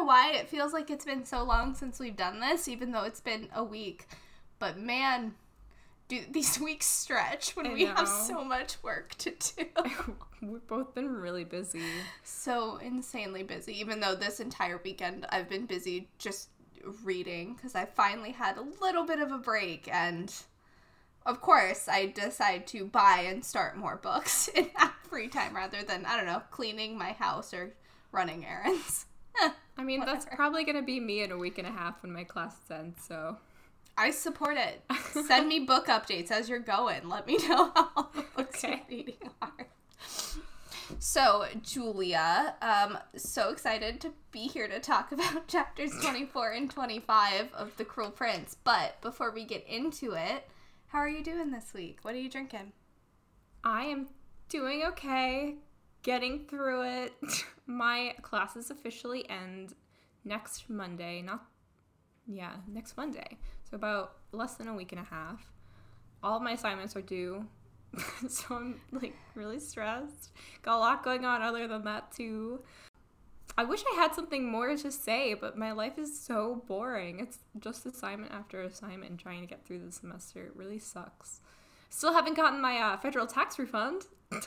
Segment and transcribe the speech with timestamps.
[0.00, 3.04] know why it feels like it's been so long since we've done this, even though
[3.04, 4.06] it's been a week.
[4.58, 5.34] But man,
[6.08, 9.64] do these weeks stretch when I we have so much work to do.
[10.42, 11.82] We've both been really busy.
[12.24, 16.48] so insanely busy, even though this entire weekend I've been busy just
[17.04, 20.32] reading because I finally had a little bit of a break and
[21.26, 25.82] of course I decide to buy and start more books in that free time rather
[25.82, 27.74] than I don't know cleaning my house or
[28.12, 29.04] running errands.
[29.76, 32.12] I mean, that's probably going to be me in a week and a half when
[32.12, 33.36] my class ends, so.
[33.96, 34.82] I support it.
[35.26, 37.08] Send me book updates as you're going.
[37.08, 38.82] Let me know how the books Okay.
[38.88, 39.66] you're reading are.
[40.98, 47.52] So, Julia, um, so excited to be here to talk about chapters 24 and 25
[47.54, 48.56] of The Cruel Prince.
[48.64, 50.48] But before we get into it,
[50.88, 51.98] how are you doing this week?
[52.02, 52.72] What are you drinking?
[53.64, 54.08] I am
[54.48, 55.54] doing okay,
[56.02, 57.12] getting through it.
[57.66, 59.74] My classes officially end
[60.24, 61.22] next Monday.
[61.22, 61.44] Not,
[62.26, 63.38] yeah, next Monday.
[63.70, 65.52] So about less than a week and a half.
[66.22, 67.46] All of my assignments are due.
[68.28, 70.32] so I'm like really stressed.
[70.62, 72.62] Got a lot going on other than that too.
[73.56, 77.20] I wish I had something more to say, but my life is so boring.
[77.20, 80.46] It's just assignment after assignment trying to get through the semester.
[80.46, 81.40] It really sucks.
[81.90, 84.06] Still haven't gotten my uh, federal tax refund.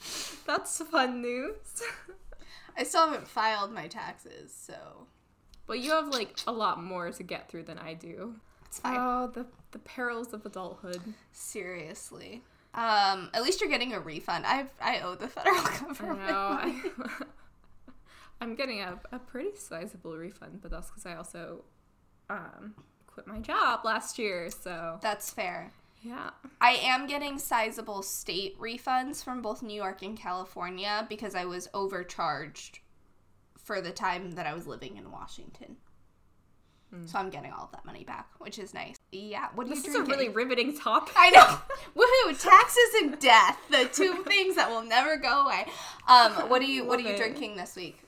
[0.46, 1.82] That's fun news.
[2.76, 5.06] I still haven't filed my taxes, so
[5.66, 8.34] but you have like a lot more to get through than I do.
[8.66, 8.96] it's fine.
[8.98, 11.00] Oh, the the perils of adulthood.
[11.32, 12.42] Seriously.
[12.72, 14.46] Um, at least you're getting a refund.
[14.46, 16.20] I I owe the federal government.
[16.30, 17.26] I know.
[18.40, 21.62] I'm getting a, a pretty sizable refund, but that's because I also
[22.30, 22.74] um,
[23.06, 24.50] quit my job last year.
[24.50, 25.72] So That's fair.
[26.00, 26.30] Yeah.
[26.60, 31.68] I am getting sizable state refunds from both New York and California because I was
[31.74, 32.80] overcharged
[33.58, 35.76] for the time that I was living in Washington.
[37.04, 38.96] So I'm getting all of that money back, which is nice.
[39.12, 39.92] Yeah, what are you drinking?
[39.92, 41.14] This is a really riveting topic.
[41.16, 41.60] I know.
[41.96, 42.42] Woohoo!
[42.42, 45.66] Taxes and death, the two things that will never go away.
[46.08, 47.16] Um, what are you What are you it.
[47.16, 48.00] drinking this week?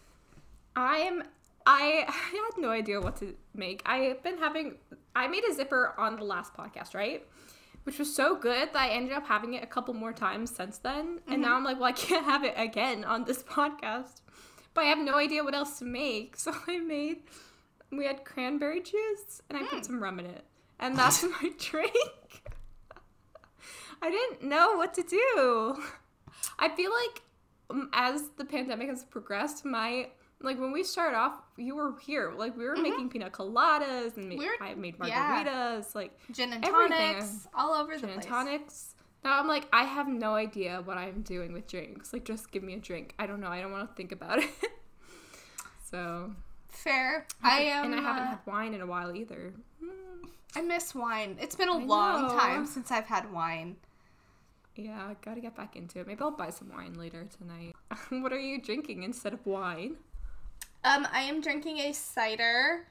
[0.74, 1.22] I am.
[1.66, 3.82] I had no idea what to make.
[3.86, 4.74] I have been having.
[5.14, 7.24] I made a zipper on the last podcast, right?
[7.84, 10.78] Which was so good that I ended up having it a couple more times since
[10.78, 11.20] then.
[11.26, 14.20] And now I'm like, well, I can't have it again on this podcast.
[14.74, 16.36] But I have no idea what else to make.
[16.38, 17.22] So I made.
[17.90, 20.44] We had cranberry juice and I put some rum in it.
[20.78, 21.92] And that's my drink.
[24.00, 25.82] I didn't know what to do.
[26.58, 27.22] I feel like
[27.70, 30.08] um, as the pandemic has progressed, my
[30.42, 32.32] like when we started off, you were here.
[32.36, 35.44] Like we were making pina coladas and ma- We're- I made yeah.
[35.44, 37.14] margaritas, like Gin and Everything.
[37.14, 38.30] tonics, all over the gin and place.
[38.32, 38.94] tonics.
[39.24, 42.12] Now I'm like, I have no idea what I'm doing with drinks.
[42.12, 43.14] Like, just give me a drink.
[43.20, 43.48] I don't know.
[43.48, 44.50] I don't want to think about it.
[45.90, 46.32] so
[46.70, 47.26] Fair.
[47.42, 47.84] I am.
[47.86, 49.52] and I haven't uh, had wine in a while either.
[49.82, 51.36] Mm, I miss wine.
[51.40, 52.38] It's been a I long know.
[52.38, 53.76] time since I've had wine.
[54.74, 56.06] Yeah, I gotta get back into it.
[56.06, 57.74] Maybe I'll buy some wine later tonight.
[58.22, 59.96] what are you drinking instead of wine?
[60.84, 62.86] Um, I am drinking a cider.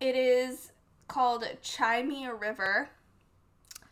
[0.00, 0.72] It is
[1.08, 2.88] called Chai Me a River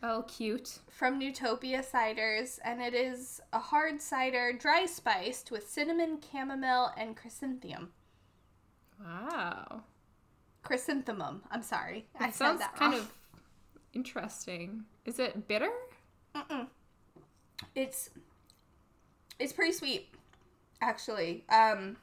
[0.03, 0.79] Oh, cute.
[0.89, 7.15] from Newtopia Ciders, and it is a hard cider, dry spiced with cinnamon, chamomile, and
[7.15, 7.89] chrysanthemum.
[9.03, 9.83] Wow.
[10.63, 11.43] Chrysanthemum.
[11.51, 13.01] I'm sorry, I It said sounds that kind wrong.
[13.01, 13.11] of
[13.93, 14.85] interesting.
[15.05, 15.71] Is it bitter?
[16.35, 16.67] Mm-mm.
[17.73, 18.09] It's
[19.39, 20.09] it's pretty sweet,
[20.81, 21.45] actually.
[21.49, 21.97] Um,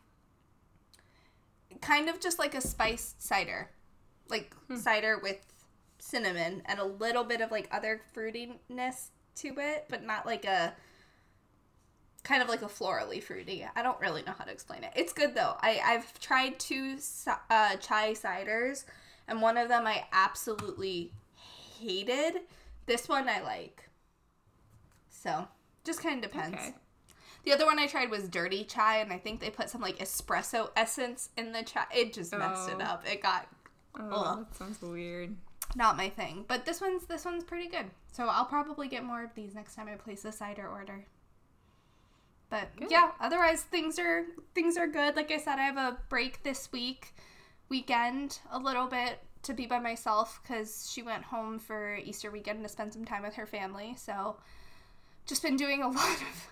[1.80, 3.70] kind of just like a spiced cider,
[4.28, 5.38] like cider with
[5.98, 10.74] cinnamon and a little bit of like other fruitiness to it, but not like a
[12.22, 13.66] kind of like a florally fruity.
[13.74, 14.92] I don't really know how to explain it.
[14.94, 15.56] It's good though.
[15.60, 16.98] I I've tried two
[17.50, 18.84] uh, chai ciders,
[19.28, 21.12] and one of them I absolutely
[21.80, 22.42] hated.
[22.86, 23.88] This one I like.
[25.08, 25.46] So
[25.84, 26.54] just kind of depends.
[26.54, 26.74] Okay.
[27.44, 29.98] The other one I tried was dirty chai, and I think they put some like
[29.98, 31.84] espresso essence in the chai.
[31.94, 32.84] It just messed it Oh.
[32.84, 33.06] up.
[33.06, 33.48] It got
[33.98, 34.46] Oh, Ugh.
[34.48, 35.36] that sounds weird.
[35.74, 36.44] not my thing.
[36.48, 37.90] But this one's this one's pretty good.
[38.12, 41.04] So I'll probably get more of these next time I place a cider order.
[42.50, 42.90] But Good.
[42.90, 45.16] yeah, otherwise things are things are good.
[45.16, 47.14] Like I said, I have a break this week,
[47.70, 52.62] weekend a little bit to be by myself because she went home for Easter weekend
[52.62, 53.94] to spend some time with her family.
[53.98, 54.36] So
[55.26, 56.48] just been doing a lot of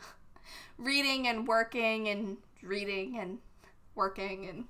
[0.78, 3.38] reading and working and reading and
[3.94, 4.64] working and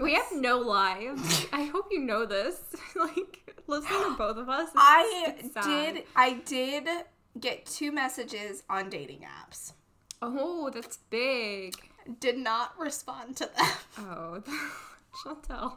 [0.00, 1.46] We have no lives.
[1.52, 2.60] I hope you know this.
[2.96, 4.70] like listening to both of us.
[4.74, 5.34] I
[5.64, 6.88] did I did
[7.40, 9.72] get two messages on dating apps.
[10.20, 11.74] Oh, that's big.
[12.20, 13.66] Did not respond to them.
[13.98, 14.42] Oh,
[15.24, 15.76] Chantel.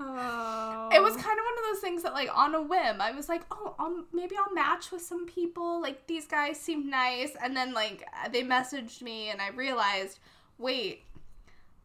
[0.00, 0.90] Oh.
[0.92, 1.16] It was oh.
[1.16, 3.74] kind of one of those things that like on a whim I was like, "Oh,
[3.78, 5.82] I'll, maybe I'll match with some people.
[5.82, 10.20] Like these guys seem nice." And then like they messaged me and I realized,
[10.56, 11.04] "Wait,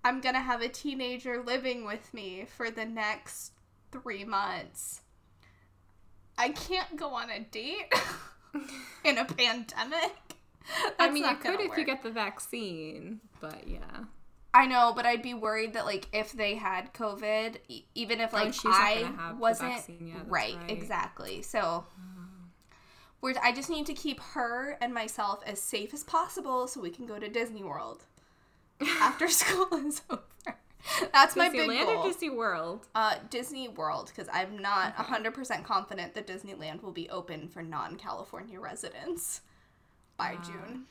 [0.04, 3.54] I'm going to have a teenager living with me for the next
[3.92, 5.02] 3 months.
[6.38, 7.94] I can't go on a date
[9.04, 10.14] in a pandemic."
[10.66, 14.06] I That's mean, you could if you get the vaccine, but yeah.
[14.56, 18.34] I know, but I'd be worried that like if they had COVID, e- even if
[18.34, 20.70] Oh, like she's I have wasn't yet, right, right.
[20.70, 21.42] exactly.
[21.42, 21.86] So
[23.22, 26.90] we're I just need to keep her and myself as safe as possible so we
[26.92, 28.04] can go to Disney World
[29.00, 30.22] after school is over.
[31.14, 31.98] That's my big Disneyland goal.
[32.04, 32.88] or Disney World?
[32.94, 38.60] uh, Disney World because I'm not 100% confident that Disneyland will be open for non-California
[38.60, 39.42] residents
[40.18, 40.44] by Ah.
[40.44, 40.84] June.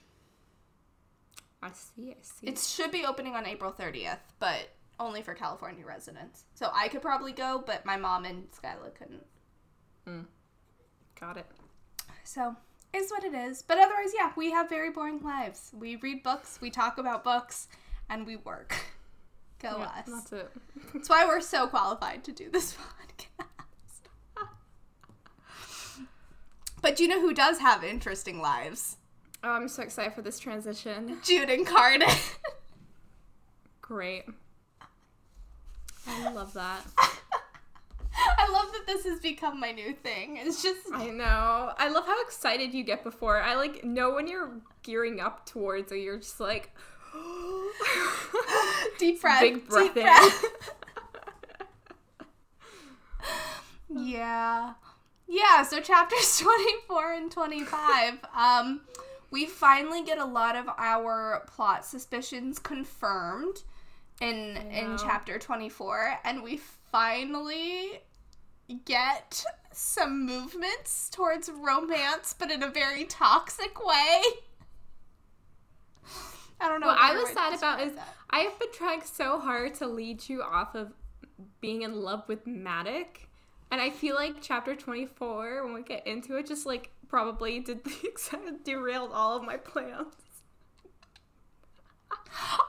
[1.62, 2.10] I see.
[2.10, 2.46] I see.
[2.46, 6.44] It should be opening on April 30th, but only for California residents.
[6.54, 9.24] So I could probably go, but my mom and Skyla couldn't.
[10.08, 10.26] Mm.
[11.20, 11.46] got it.
[12.24, 12.56] So
[12.92, 13.62] is what it is.
[13.62, 15.70] But otherwise, yeah, we have very boring lives.
[15.78, 17.68] We read books, we talk about books,
[18.10, 18.74] and we work.
[19.62, 20.06] Go Yeah, us.
[20.06, 20.50] that's it.
[20.92, 22.74] That's why we're so qualified to do this
[24.36, 24.46] podcast.
[26.80, 28.96] but you know who does have interesting lives?
[29.44, 31.18] Oh, I'm so excited for this transition.
[31.24, 32.38] Jude Incarnate.
[33.80, 34.24] Great.
[36.06, 36.82] I love that.
[38.38, 40.36] I love that this has become my new thing.
[40.36, 41.72] It's just I know.
[41.76, 43.40] I love how excited you get before.
[43.40, 44.52] I like know when you're
[44.82, 46.70] gearing up towards it, you're just like
[48.98, 49.40] deep breath.
[49.40, 50.02] big breath deep in.
[50.02, 50.44] breath.
[53.88, 54.74] yeah.
[55.28, 58.18] Yeah, so chapters 24 and 25.
[58.36, 58.82] Um
[59.32, 63.62] we finally get a lot of our plot suspicions confirmed
[64.20, 66.60] in in chapter 24 and we
[66.92, 68.00] finally
[68.84, 69.42] get
[69.72, 74.22] some movements towards romance but in a very toxic way.
[76.60, 76.86] I don't know.
[76.86, 78.14] What I was sad about is that.
[78.30, 80.92] I have been trying so hard to lead you off of
[81.60, 83.18] being in love with Madoc.
[83.72, 87.84] And I feel like chapter 24, when we get into it, just like probably did
[87.84, 90.14] the derailed all of my plans.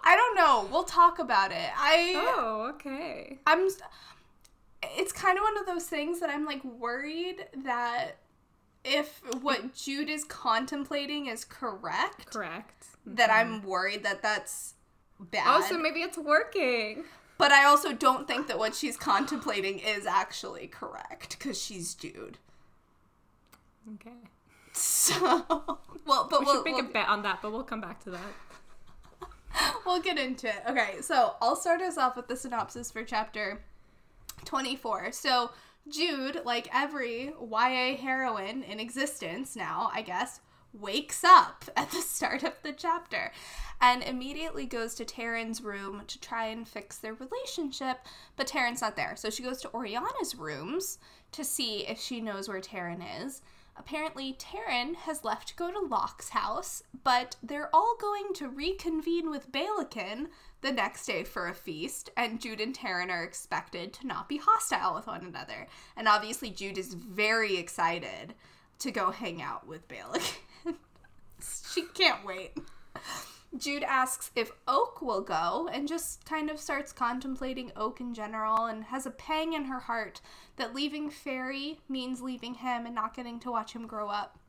[0.04, 0.68] I don't know.
[0.70, 1.70] We'll talk about it.
[1.78, 3.40] I Oh, okay.
[3.48, 3.70] I'm
[4.98, 8.18] it's kind of one of those things that I'm like worried that
[8.84, 9.68] if what mm-hmm.
[9.74, 12.88] Jude is contemplating is correct, Correct.
[13.06, 13.68] that I'm mm-hmm.
[13.68, 14.74] worried that that's
[15.22, 15.46] bad.
[15.48, 17.06] Oh, so maybe it's working.
[17.38, 22.40] but I also don't think that what she's contemplating is actually correct cuz she's Jude.
[23.96, 24.33] Okay.
[24.80, 25.14] So,
[26.06, 28.04] well, but We we'll, should make we'll, a bet on that, but we'll come back
[28.06, 28.22] to that.
[29.86, 30.64] we'll get into it.
[30.68, 33.62] Okay, so I'll start us off with the synopsis for chapter
[34.46, 35.12] 24.
[35.12, 35.52] So,
[35.88, 40.40] Jude, like every YA heroine in existence now, I guess,
[40.74, 43.32] wakes up at the start of the chapter
[43.82, 48.00] and immediately goes to Taryn's room to try and fix their relationship,
[48.38, 49.16] but Taryn's not there.
[49.18, 51.00] So she goes to Oriana's rooms
[51.34, 53.42] to see if she knows where Taryn is.
[53.76, 59.30] Apparently, Taryn has left to go to Locke's house, but they're all going to reconvene
[59.30, 60.28] with Balekin
[60.62, 64.38] the next day for a feast, and Jude and Taryn are expected to not be
[64.38, 65.68] hostile with one another.
[65.98, 68.36] And obviously, Jude is very excited
[68.80, 70.38] to go hang out with Balekin.
[71.74, 72.58] she can't wait.
[73.58, 78.66] Jude asks if Oak will go and just kind of starts contemplating Oak in general
[78.66, 80.22] and has a pang in her heart
[80.56, 84.40] that leaving Faerie means leaving him and not getting to watch him grow up.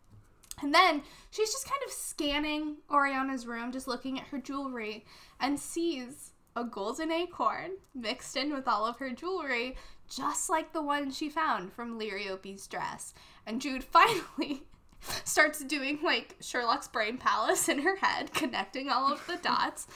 [0.63, 5.05] And then she's just kind of scanning Oriana's room, just looking at her jewelry,
[5.39, 9.77] and sees a golden acorn mixed in with all of her jewelry,
[10.09, 13.13] just like the one she found from Liriope's dress.
[13.47, 14.63] And Jude finally
[15.25, 19.87] starts doing like Sherlock's brain palace in her head, connecting all of the dots,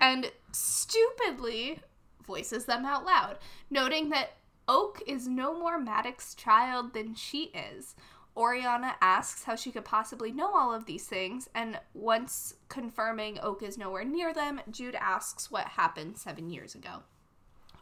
[0.00, 1.80] and stupidly
[2.26, 3.38] voices them out loud,
[3.70, 7.94] noting that Oak is no more Madoc's child than she is.
[8.36, 13.62] Oriana asks how she could possibly know all of these things, and once confirming Oak
[13.62, 17.02] is nowhere near them, Jude asks what happened seven years ago.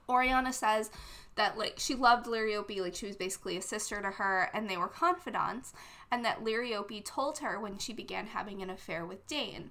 [0.09, 0.91] Oriana says
[1.35, 4.77] that like she loved Liriope, like she was basically a sister to her, and they
[4.77, 5.73] were confidants,
[6.11, 9.71] and that Liriope told her when she began having an affair with Dain.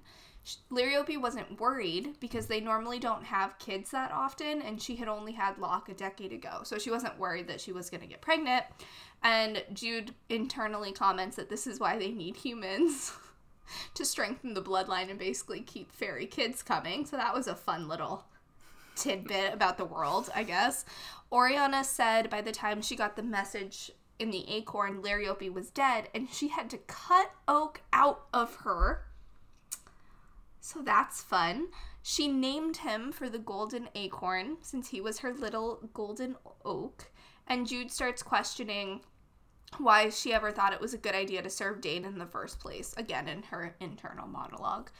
[0.72, 5.32] Liriope wasn't worried because they normally don't have kids that often, and she had only
[5.32, 6.62] had Locke a decade ago.
[6.64, 8.64] So she wasn't worried that she was going to get pregnant.
[9.22, 13.12] And Jude internally comments that this is why they need humans
[13.94, 17.06] to strengthen the bloodline and basically keep fairy kids coming.
[17.06, 18.24] So that was a fun little
[18.96, 20.84] tidbit about the world, I guess.
[21.30, 26.08] Oriana said by the time she got the message in the acorn, Liriope was dead,
[26.14, 29.04] and she had to cut Oak out of her
[30.62, 31.68] so that's fun.
[32.02, 37.10] She named him for the golden acorn since he was her little golden oak.
[37.48, 39.00] And Jude starts questioning
[39.78, 42.60] why she ever thought it was a good idea to serve Dain in the first
[42.60, 44.90] place, again in her internal monologue.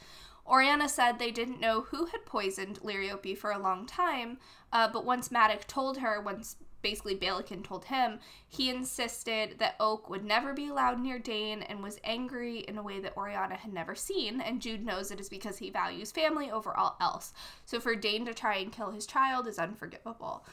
[0.45, 4.39] Oriana said they didn't know who had poisoned Liriope for a long time,
[4.71, 10.09] uh, but once Madoc told her, once basically Balekin told him, he insisted that Oak
[10.09, 13.73] would never be allowed near Dain and was angry in a way that Oriana had
[13.73, 17.33] never seen, and Jude knows it is because he values family over all else.
[17.65, 20.45] So for Dain to try and kill his child is unforgivable.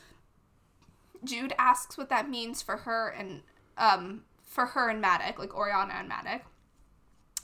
[1.24, 3.42] Jude asks what that means for her and
[3.76, 6.42] um for her and Madoc, like Oriana and Madoc.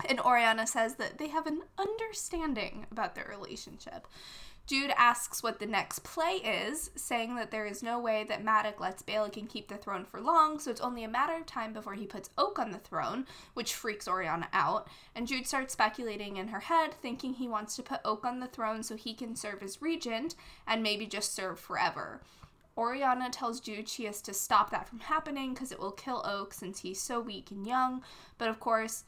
[0.09, 4.07] And Oriana says that they have an understanding about their relationship.
[4.67, 8.81] Jude asks what the next play is, saying that there is no way that Madoc
[8.81, 11.95] lets Balekin keep the throne for long, so it's only a matter of time before
[11.95, 14.89] he puts Oak on the throne, which freaks Oriana out.
[15.15, 18.49] And Jude starts speculating in her head, thinking he wants to put Oak on the
[18.49, 20.35] throne so he can serve as regent
[20.67, 22.21] and maybe just serve forever.
[22.77, 26.53] Oriana tells Jude she has to stop that from happening because it will kill Oak
[26.53, 28.03] since he's so weak and young,
[28.37, 29.05] but of course,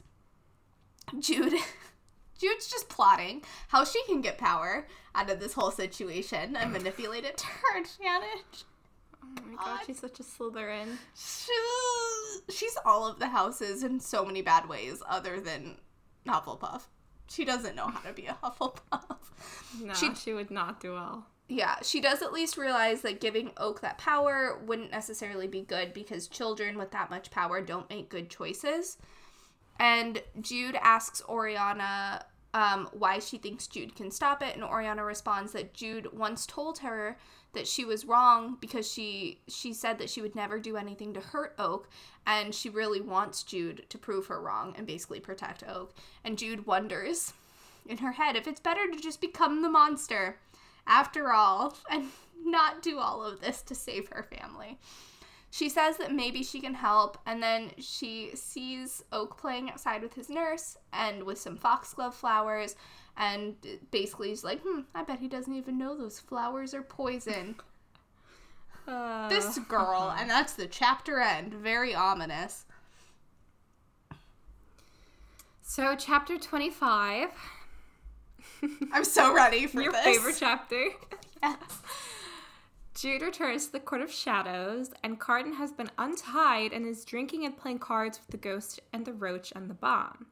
[1.19, 1.53] Jude.
[2.39, 7.25] Jude's just plotting how she can get power out of this whole situation and manipulate
[7.25, 8.63] it to her advantage.
[9.21, 10.97] Oh my god, she's such a Slytherin.
[12.49, 15.77] She's all of the houses in so many bad ways, other than
[16.25, 16.83] Hufflepuff.
[17.29, 19.17] She doesn't know how to be a Hufflepuff.
[19.83, 21.27] No, she, she would not do well.
[21.47, 25.93] Yeah, she does at least realize that giving Oak that power wouldn't necessarily be good
[25.93, 28.97] because children with that much power don't make good choices.
[29.79, 35.51] And Jude asks Oriana um, why she thinks Jude can stop it, and Oriana responds
[35.53, 37.17] that Jude once told her
[37.53, 41.19] that she was wrong because she she said that she would never do anything to
[41.19, 41.89] hurt Oak,
[42.25, 45.93] and she really wants Jude to prove her wrong and basically protect Oak.
[46.23, 47.33] And Jude wonders
[47.87, 50.37] in her head if it's better to just become the monster
[50.85, 52.07] after all and
[52.43, 54.77] not do all of this to save her family.
[55.51, 60.13] She says that maybe she can help, and then she sees Oak playing outside with
[60.13, 62.75] his nurse and with some foxglove flowers,
[63.17, 63.55] and
[63.91, 67.55] basically he's like, hmm, I bet he doesn't even know those flowers are poison.
[68.87, 71.53] Uh, this girl, and that's the chapter end.
[71.53, 72.65] Very ominous.
[75.61, 77.29] So, chapter 25.
[78.91, 80.03] I'm so ready for Your this.
[80.03, 80.83] favorite chapter.
[81.41, 81.57] Yes.
[82.95, 87.45] Jude returns to the Court of Shadows, and Cardan has been untied and is drinking
[87.45, 90.25] and playing cards with the ghost and the roach and the bomb.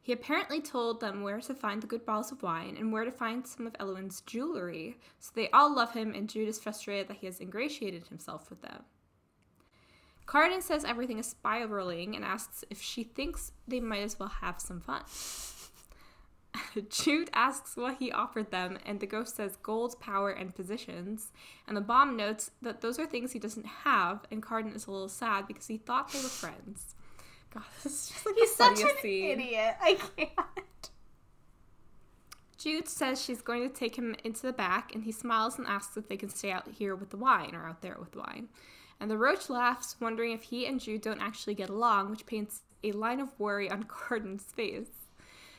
[0.00, 3.10] He apparently told them where to find the good bottles of wine and where to
[3.10, 7.16] find some of Elwyn's jewelry, so they all love him, and Jude is frustrated that
[7.18, 8.84] he has ingratiated himself with them.
[10.26, 14.60] Cardan says everything is spiraling and asks if she thinks they might as well have
[14.60, 15.02] some fun.
[16.88, 21.32] Jude asks what he offered them, and the ghost says gold, power, and positions.
[21.66, 24.90] And the bomb notes that those are things he doesn't have, and Cardan is a
[24.90, 26.94] little sad because he thought they were friends.
[27.52, 29.40] God, this is just like He's such an scene.
[29.40, 29.76] idiot.
[29.80, 30.90] I can't.
[32.56, 35.96] Jude says she's going to take him into the back, and he smiles and asks
[35.96, 38.48] if they can stay out here with the wine or out there with wine.
[39.00, 42.62] And the roach laughs, wondering if he and Jude don't actually get along, which paints
[42.82, 45.03] a line of worry on Cardan's face.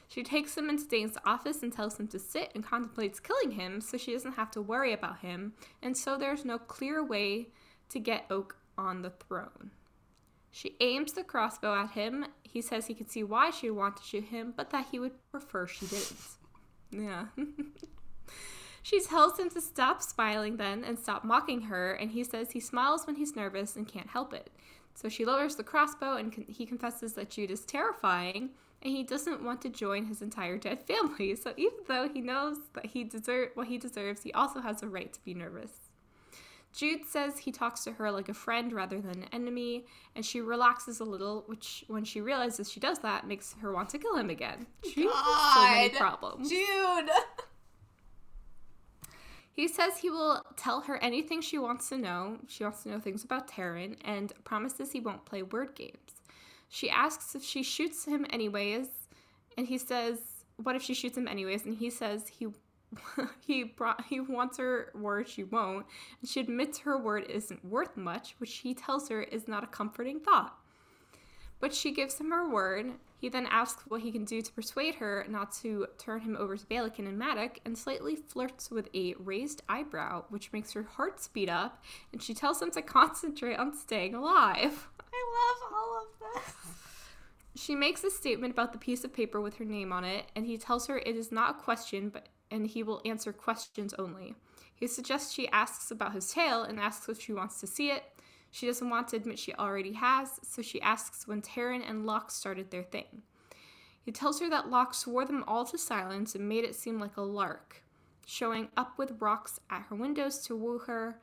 [0.08, 3.82] She takes him into Dain's office and tells him to sit and contemplates killing him
[3.82, 7.48] so she doesn't have to worry about him, and so there's no clear way
[7.90, 9.72] to get Oak on the throne.
[10.52, 12.28] She aims the crossbow at him.
[12.44, 15.00] He says he can see why she would want to shoot him, but that he
[15.00, 16.16] would prefer she didn't.
[16.92, 17.26] Yeah.
[18.84, 22.62] she tells him to stop smiling then and stop mocking her, and he says he
[22.62, 24.50] smiles when he's nervous and can't help it.
[24.94, 28.52] So she lowers the crossbow, and con- he confesses that Jude is terrifying,
[28.82, 31.36] and he doesn't want to join his entire dead family.
[31.36, 34.88] So even though he knows that he deserve what he deserves, he also has a
[34.88, 35.72] right to be nervous.
[36.76, 40.42] Jude says he talks to her like a friend rather than an enemy, and she
[40.42, 44.18] relaxes a little, which, when she realizes she does that, makes her want to kill
[44.18, 44.68] him again.
[44.84, 46.50] Jude has so many problems.
[46.50, 47.10] Jude!
[49.54, 52.40] He says he will tell her anything she wants to know.
[52.50, 56.15] She wants to know things about Taryn, and promises he won't play word games.
[56.76, 58.90] She asks if she shoots him anyways,
[59.58, 60.20] and he says
[60.58, 61.64] what if she shoots him anyways?
[61.64, 62.48] And he says he
[63.40, 65.86] he brought he wants her word she won't,
[66.20, 69.68] and she admits her word isn't worth much, which he tells her is not a
[69.68, 70.58] comforting thought.
[71.62, 72.92] But she gives him her word.
[73.18, 76.58] He then asks what he can do to persuade her not to turn him over
[76.58, 81.22] to Balekin and Madoc, and slightly flirts with a raised eyebrow, which makes her heart
[81.22, 84.90] speed up, and she tells him to concentrate on staying alive.
[85.16, 86.54] I love all of this.
[87.56, 90.46] She makes a statement about the piece of paper with her name on it, and
[90.46, 94.36] he tells her it is not a question, but and he will answer questions only.
[94.76, 98.04] He suggests she asks about his tail and asks if she wants to see it.
[98.52, 102.30] She doesn't want to admit she already has, so she asks when Taryn and Locke
[102.30, 103.24] started their thing.
[104.02, 107.18] He tells her that Locke swore them all to silence and made it seem like
[107.18, 107.82] a lark,
[108.26, 111.20] showing up with rocks at her windows to woo her,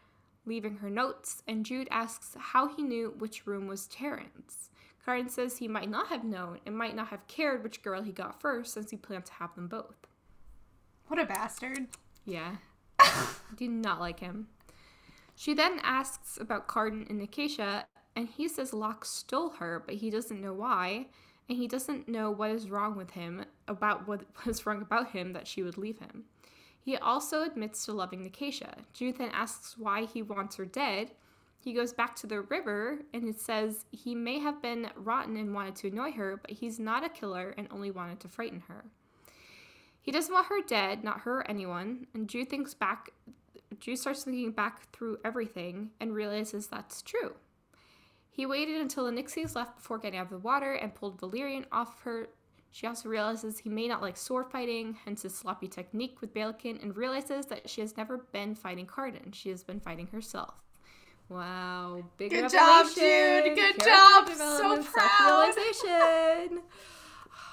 [0.47, 4.71] leaving her notes, and Jude asks how he knew which room was Taryn's.
[5.05, 8.13] Cardan says he might not have known and might not have cared which girl he
[8.13, 10.07] got first since he planned to have them both.
[11.09, 11.89] What a bastard.
[12.25, 12.57] Yeah.
[13.57, 14.49] Do not like him.
[15.35, 20.11] She then asks about Cardan and Nicasia, and he says Locke stole her, but he
[20.11, 21.07] doesn't know why,
[21.49, 25.33] and he doesn't know what is wrong with him, about what was wrong about him
[25.33, 26.25] that she would leave him.
[26.85, 28.75] He also admits to loving Nicasia.
[28.93, 31.13] Jude then asks why he wants her dead.
[31.61, 35.55] He goes back to the river and it says he may have been rotten and
[35.55, 38.85] wanted to annoy her, but he's not a killer and only wanted to frighten her.
[40.01, 43.11] He doesn't want her dead, not her or anyone, and Jude thinks back
[43.79, 47.35] Jude starts thinking back through everything and realizes that's true.
[48.31, 51.67] He waited until the Nixies left before getting out of the water and pulled Valerian
[51.71, 52.29] off her.
[52.75, 56.83] She also realizes he may not like sword fighting, hence his sloppy technique with Balekin,
[56.83, 59.33] and realizes that she has never been fighting Cardan.
[59.33, 60.55] She has been fighting herself.
[61.29, 62.87] Wow, big Good job.
[62.95, 63.55] Jude.
[63.55, 64.29] Good job.
[64.29, 65.55] So proud.
[65.55, 66.63] self-realization.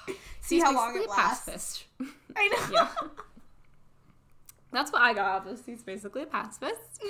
[0.40, 1.44] See He's how long it lasts.
[1.46, 1.84] pacifist.
[2.36, 2.72] I know.
[2.72, 2.88] Yeah.
[4.72, 5.66] That's what I got out of this.
[5.66, 7.02] He's basically a pacifist.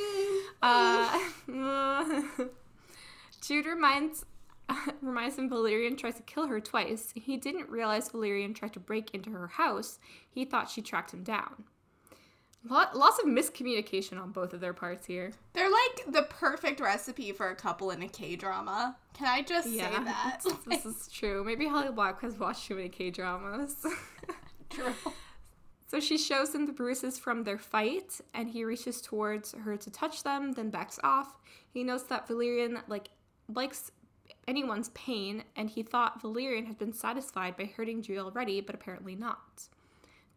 [0.61, 1.19] Uh,
[3.41, 4.25] Jude reminds
[5.03, 7.13] reminds him Valerian tries to kill her twice.
[7.15, 9.99] He didn't realize Valerian tried to break into her house.
[10.29, 11.65] He thought she tracked him down.
[12.69, 15.33] Lot, lots of miscommunication on both of their parts here.
[15.55, 18.99] They're like the perfect recipe for a couple in a K drama.
[19.15, 20.43] Can I just say that?
[20.67, 21.43] this is true.
[21.43, 23.77] Maybe Holly Black has watched too many K dramas.
[24.71, 24.95] True.
[25.89, 29.91] So she shows him the bruises from their fight, and he reaches towards her to
[29.91, 31.35] touch them, then backs off.
[31.73, 33.09] He notes that Valerian like
[33.53, 33.91] likes
[34.49, 39.15] anyone's pain, and he thought Valerian had been satisfied by hurting Jude already, but apparently
[39.15, 39.69] not.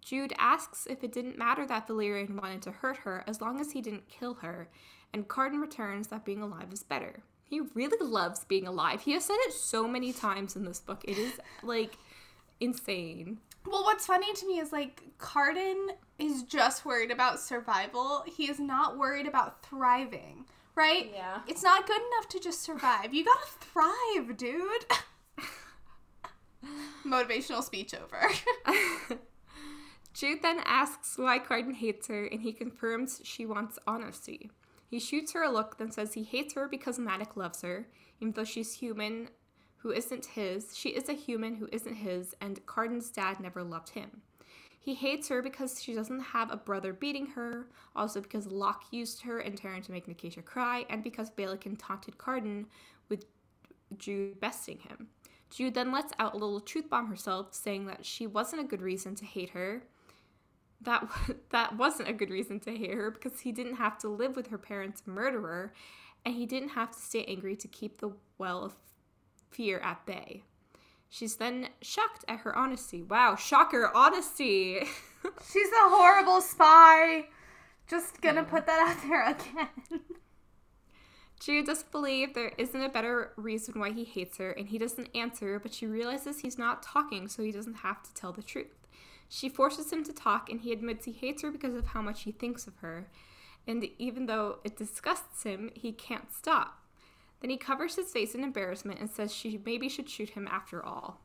[0.02, 3.72] Jude asks if it didn't matter that Valerian wanted to hurt her as long as
[3.72, 4.70] he didn't kill her,
[5.14, 7.24] and Cardan returns that being alive is better.
[7.44, 9.02] He really loves being alive.
[9.02, 11.04] He has said it so many times in this book.
[11.06, 11.98] It is like
[12.60, 13.40] insane.
[13.66, 18.24] Well, what's funny to me is like Cardan is just worried about survival.
[18.26, 21.12] He is not worried about thriving, right?
[21.14, 21.40] Yeah.
[21.48, 23.14] It's not good enough to just survive.
[23.14, 24.86] You gotta thrive, dude.
[27.06, 28.30] Motivational speech over.
[30.14, 34.52] Jude then asks why Cardan hates her, and he confirms she wants honesty.
[34.90, 37.88] He shoots her a look, then says he hates her because Madoc loves her,
[38.20, 39.30] even though she's human
[39.78, 40.78] who isn't his.
[40.78, 44.22] She is a human who isn't his, and Cardan's dad never loved him.
[44.84, 49.22] He hates her because she doesn't have a brother beating her, also because Locke used
[49.22, 52.65] her and Taryn to make Nicasia cry, and because Balekin taunted Cardan
[53.08, 53.24] with
[53.98, 55.08] Jude besting him.
[55.50, 58.82] Jude then lets out a little truth bomb herself, saying that she wasn't a good
[58.82, 59.84] reason to hate her.
[60.82, 61.08] That
[61.52, 64.48] that wasn't a good reason to hate her because he didn't have to live with
[64.48, 65.72] her parents' murderer,
[66.26, 68.76] and he didn't have to stay angry to keep the well of
[69.50, 70.43] fear at bay.
[71.13, 73.04] She's then shocked at her honesty.
[73.04, 74.80] Wow, shocker, honesty.
[75.52, 77.26] She's a horrible spy.
[77.88, 80.02] Just gonna put that out there again.
[81.39, 85.10] Jude doesn't believe there isn't a better reason why he hates her, and he doesn't
[85.13, 88.88] answer, but she realizes he's not talking, so he doesn't have to tell the truth.
[89.30, 92.23] She forces him to talk, and he admits he hates her because of how much
[92.23, 93.08] he thinks of her.
[93.67, 96.83] And even though it disgusts him, he can't stop.
[97.44, 100.84] Then he covers his face in embarrassment and says she maybe should shoot him after
[100.84, 101.20] all.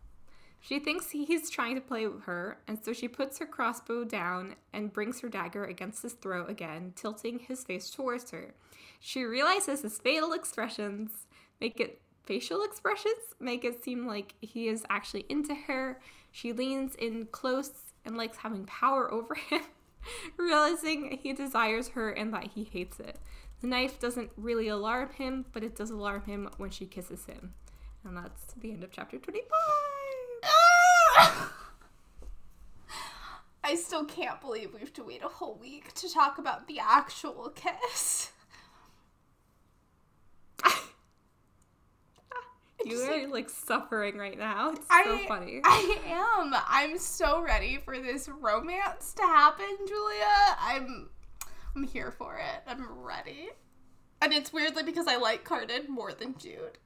[0.60, 4.56] She thinks he's trying to play with her, and so she puts her crossbow down
[4.72, 8.54] and brings her dagger against his throat again, tilting his face towards her.
[8.98, 11.28] She realizes his facial expressions
[11.60, 16.00] make it facial expressions make it seem like he is actually into her.
[16.32, 17.70] She leans in close
[18.04, 19.62] and likes having power over him,
[20.36, 23.20] realizing he desires her and that he hates it.
[23.60, 27.54] The knife doesn't really alarm him, but it does alarm him when she kisses him.
[28.04, 29.48] And that's the end of chapter 25.
[33.64, 36.78] I still can't believe we have to wait a whole week to talk about the
[36.78, 38.30] actual kiss.
[42.84, 44.70] You are like suffering right now.
[44.70, 45.60] It's so I, funny.
[45.64, 46.54] I am.
[46.68, 50.56] I'm so ready for this romance to happen, Julia.
[50.60, 51.10] I'm
[51.78, 52.62] I'm here for it.
[52.66, 53.50] I'm ready.
[54.20, 56.78] And it's weirdly because I like Cardan more than Jude.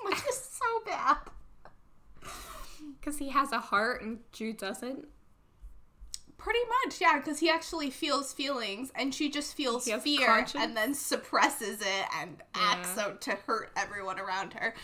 [0.00, 1.18] Which is so bad.
[2.98, 5.06] Because he has a heart and Jude doesn't.
[6.36, 10.64] Pretty much, yeah, because he actually feels feelings and she just feels fear conscience.
[10.64, 14.74] and then suppresses it and acts out to hurt everyone around her.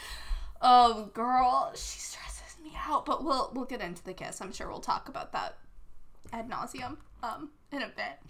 [0.63, 3.05] Oh girl, she stresses me out.
[3.07, 4.41] But we'll we'll get into the kiss.
[4.41, 5.57] I'm sure we'll talk about that
[6.33, 8.21] ad nauseum um in a bit.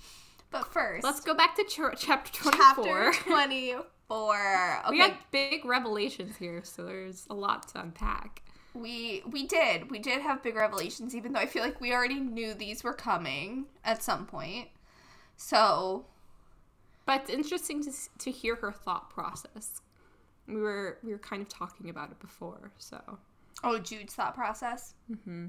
[0.51, 3.13] But first Let's go back to ch- chapter 24.
[3.13, 3.75] chapter twenty
[4.09, 4.79] four.
[4.87, 4.91] Okay.
[4.91, 8.43] We had big revelations here, so there's a lot to unpack.
[8.75, 9.91] We we did.
[9.91, 12.95] We did have big revelations, even though I feel like we already knew these were
[12.95, 14.69] coming at some point.
[15.37, 16.07] So
[17.07, 19.83] But it's interesting to, to hear her thought process.
[20.47, 23.19] We were we were kind of talking about it before, so
[23.65, 24.95] Oh, Jude's thought process.
[25.11, 25.47] Mm-hmm.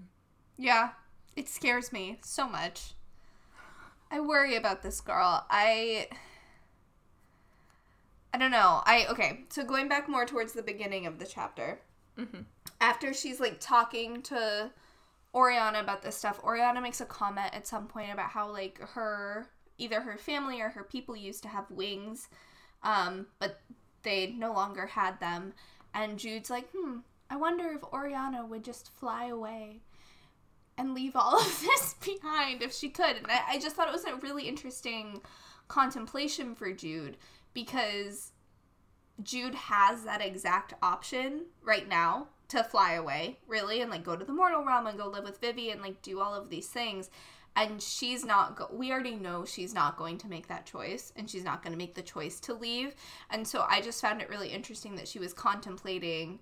[0.57, 0.89] Yeah,
[1.35, 2.93] it scares me so much.
[4.11, 5.45] I worry about this girl.
[5.49, 6.07] I.
[8.33, 8.81] I don't know.
[8.85, 9.45] I okay.
[9.49, 11.79] So going back more towards the beginning of the chapter,
[12.81, 14.71] after she's like talking to
[15.33, 19.47] Oriana about this stuff, Oriana makes a comment at some point about how like her
[19.77, 22.27] either her family or her people used to have wings,
[22.83, 23.61] um, but
[24.03, 25.53] they no longer had them.
[25.93, 29.81] And Jude's like, hmm, I wonder if Oriana would just fly away
[30.79, 33.17] and leave all of this behind if she could.
[33.17, 35.21] And I, I just thought it was a really interesting
[35.67, 37.17] contemplation for Jude
[37.53, 38.31] because
[39.21, 44.25] Jude has that exact option right now to fly away, really, and like go to
[44.25, 47.09] the mortal realm and go live with Vivi and like do all of these things.
[47.55, 51.29] And she's not, go- we already know she's not going to make that choice and
[51.29, 52.95] she's not going to make the choice to leave.
[53.29, 56.39] And so I just found it really interesting that she was contemplating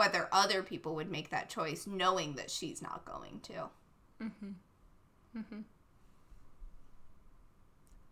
[0.00, 3.52] whether other people would make that choice knowing that she's not going to.
[4.22, 5.38] Mm-hmm.
[5.38, 5.60] Mm-hmm.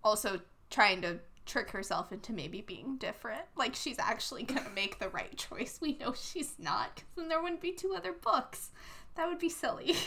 [0.04, 3.40] Also, trying to trick herself into maybe being different.
[3.56, 5.78] Like she's actually going to make the right choice.
[5.80, 8.70] We know she's not, because then there wouldn't be two other books.
[9.14, 9.96] That would be silly.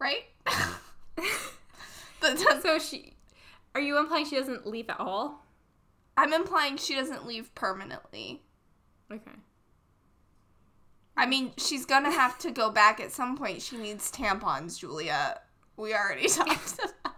[0.00, 0.24] right?
[2.62, 3.12] so she
[3.76, 5.46] are you implying she doesn't leave at all?
[6.16, 8.42] I'm implying she doesn't leave permanently.
[9.12, 9.30] Okay.
[11.16, 13.62] I mean, she's gonna have to go back at some point.
[13.62, 15.40] She needs tampons, Julia.
[15.76, 17.14] We already talked about that.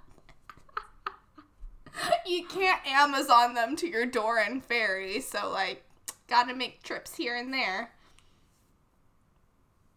[2.26, 5.82] You can't Amazon them to your door in Faerie, so like,
[6.28, 7.90] gotta make trips here and there.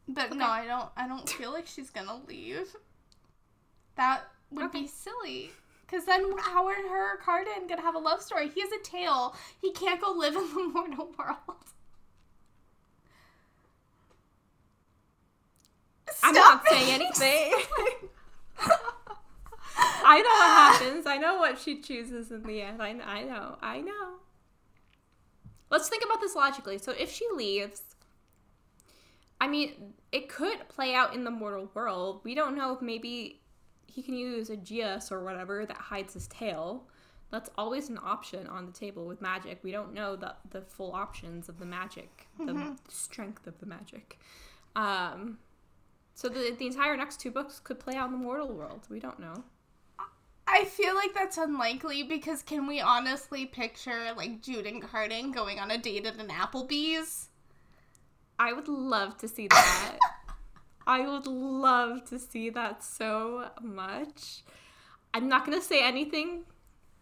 [0.07, 0.89] But no, I don't.
[0.95, 2.75] I don't feel like she's gonna leave.
[3.95, 4.21] That
[4.51, 4.81] would Okay.
[4.81, 5.51] be silly.
[5.87, 8.47] Cause then how are her Cardan gonna have a love story?
[8.47, 9.35] He has a tail.
[9.61, 11.65] He can't go live in the mortal world.
[16.23, 17.53] I'm not saying anything.
[20.03, 21.05] I know what happens.
[21.05, 22.81] I know what she chooses in the end.
[22.81, 23.57] I, I know.
[23.61, 24.15] I know.
[25.69, 26.77] Let's think about this logically.
[26.77, 27.83] So if she leaves,
[29.39, 32.21] I mean, it could play out in the mortal world.
[32.23, 33.41] We don't know if maybe
[33.87, 36.87] he can use a Geas or whatever that hides his tail.
[37.31, 39.59] That's always an option on the table with magic.
[39.61, 44.17] We don't know the the full options of the magic, the strength of the magic.
[44.75, 45.37] Um,
[46.19, 48.85] so the the entire next two books could play out in the mortal world.
[48.89, 49.45] We don't know.
[50.45, 55.59] I feel like that's unlikely because can we honestly picture like Jude and Cardan going
[55.59, 57.29] on a date at an Applebee's?
[58.37, 59.97] I would love to see that.
[60.87, 64.43] I would love to see that so much.
[65.13, 66.43] I'm not gonna say anything.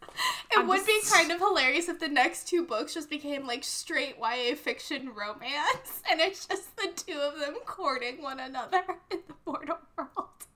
[0.51, 3.65] It I'm would be kind of hilarious if the next two books just became like
[3.65, 9.19] straight YA fiction romance and it's just the two of them courting one another in
[9.27, 10.47] the mortal world.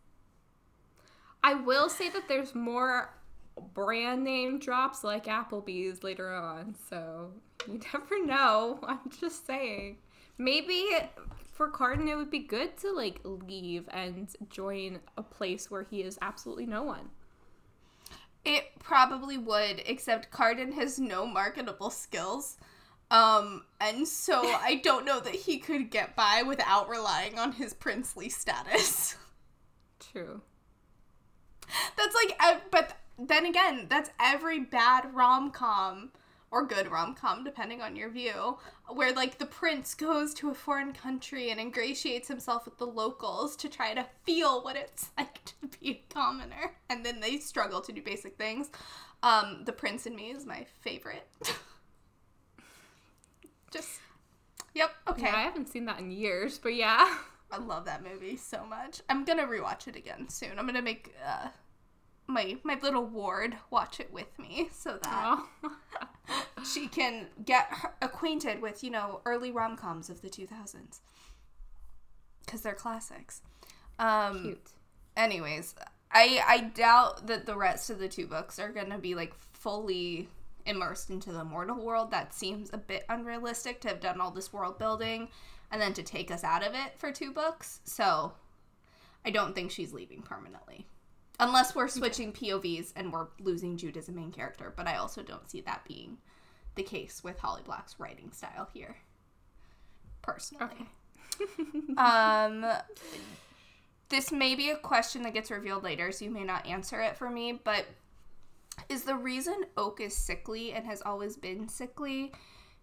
[1.44, 3.14] I will say that there's more
[3.74, 7.32] brand name drops like Applebee's later on, so
[7.68, 8.80] you never know.
[8.88, 9.98] I'm just saying.
[10.38, 10.88] Maybe
[11.52, 16.02] for Cardan it would be good to like leave and join a place where he
[16.02, 17.10] is absolutely no one.
[18.44, 22.58] It probably would, except Cardan has no marketable skills.
[23.12, 27.74] Um, and so I don't know that he could get by without relying on his
[27.74, 29.16] princely status.
[30.00, 30.42] True.
[31.96, 32.40] That's like,
[32.72, 36.12] but then again, that's every bad rom com
[36.52, 38.58] or good rom com, depending on your view,
[38.90, 43.56] where like the prince goes to a foreign country and ingratiates himself with the locals
[43.56, 47.82] to try to feel what it's like to be a commoner, and then they struggle
[47.82, 48.70] to do basic things.
[49.24, 51.28] Um, the Prince and Me is my favorite.
[53.72, 54.00] Just,
[54.74, 55.24] yep, okay.
[55.24, 57.18] Yeah, I haven't seen that in years, but yeah.
[57.52, 59.02] I love that movie so much.
[59.10, 60.58] I'm gonna rewatch it again soon.
[60.58, 61.50] I'm gonna make uh,
[62.28, 65.72] my my little ward watch it with me so that Oh.
[66.66, 67.72] she can get
[68.02, 71.00] acquainted with you know early rom coms of the 2000s
[72.46, 73.42] because they're classics.
[74.00, 74.70] Um, Cute.
[75.16, 75.76] anyways,
[76.12, 80.30] I I doubt that the rest of the two books are gonna be like fully
[80.66, 82.12] immersed into the mortal world.
[82.12, 85.30] That seems a bit unrealistic to have done all this world building
[85.72, 87.80] and then to take us out of it for two books.
[87.86, 88.34] So
[89.26, 90.86] I don't think she's leaving permanently.
[91.40, 95.24] Unless we're switching POVs and we're losing Jude as a main character, but I also
[95.24, 96.18] don't see that being
[96.76, 98.98] the case with Holly Black's writing style here.
[100.22, 100.66] Personally.
[100.66, 100.86] Okay.
[101.98, 102.66] Um,
[104.10, 107.18] this may be a question that gets revealed later, so you may not answer it
[107.18, 107.86] for me, but
[108.90, 112.32] is the reason Oak is sickly and has always been sickly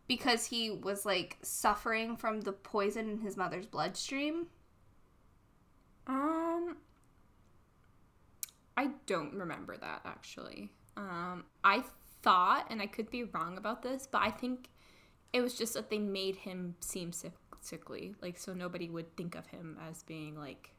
[0.06, 4.46] because he was like suffering from the poison in his mother's bloodstream?
[6.06, 6.76] Um,
[8.76, 10.70] I don't remember that actually.
[10.96, 11.84] Um, I
[12.22, 14.68] thought, and I could be wrong about this, but I think
[15.32, 19.34] it was just that they made him seem sick, sickly, like so nobody would think
[19.34, 20.70] of him as being like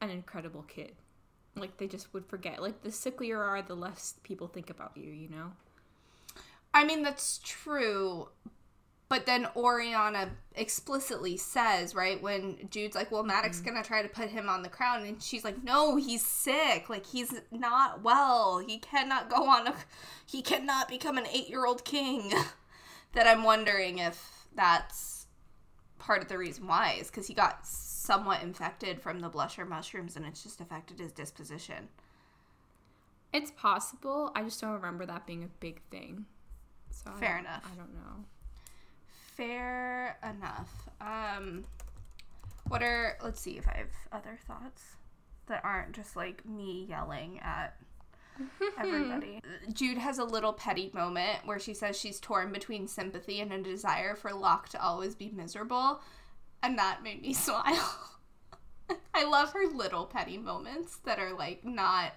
[0.00, 0.92] an incredible kid.
[1.54, 2.62] Like they just would forget.
[2.62, 5.10] Like the sicklier are, the less people think about you.
[5.10, 5.52] You know.
[6.74, 8.28] I mean, that's true.
[9.12, 13.62] But then Oriana explicitly says, right, when Jude's like, well, Madoc mm.
[13.62, 16.88] gonna try to put him on the crown, and she's like, no, he's sick.
[16.88, 18.60] Like, he's not well.
[18.66, 19.74] He cannot go on a.
[20.24, 22.32] He cannot become an eight year old king.
[23.12, 25.26] that I'm wondering if that's
[25.98, 30.16] part of the reason why, is because he got somewhat infected from the blusher mushrooms
[30.16, 31.90] and it's just affected his disposition.
[33.30, 34.32] It's possible.
[34.34, 36.24] I just don't remember that being a big thing.
[36.88, 37.70] So Fair don't- enough.
[37.70, 38.24] I don't know.
[39.42, 40.70] Fair enough.
[41.00, 41.64] Um,
[42.68, 44.82] what are let's see if I have other thoughts
[45.46, 47.76] that aren't just like me yelling at
[48.78, 49.40] everybody.
[49.72, 53.60] Jude has a little petty moment where she says she's torn between sympathy and a
[53.60, 56.00] desire for Locke to always be miserable,
[56.62, 57.98] and that made me smile.
[59.12, 62.12] I love her little petty moments that are like not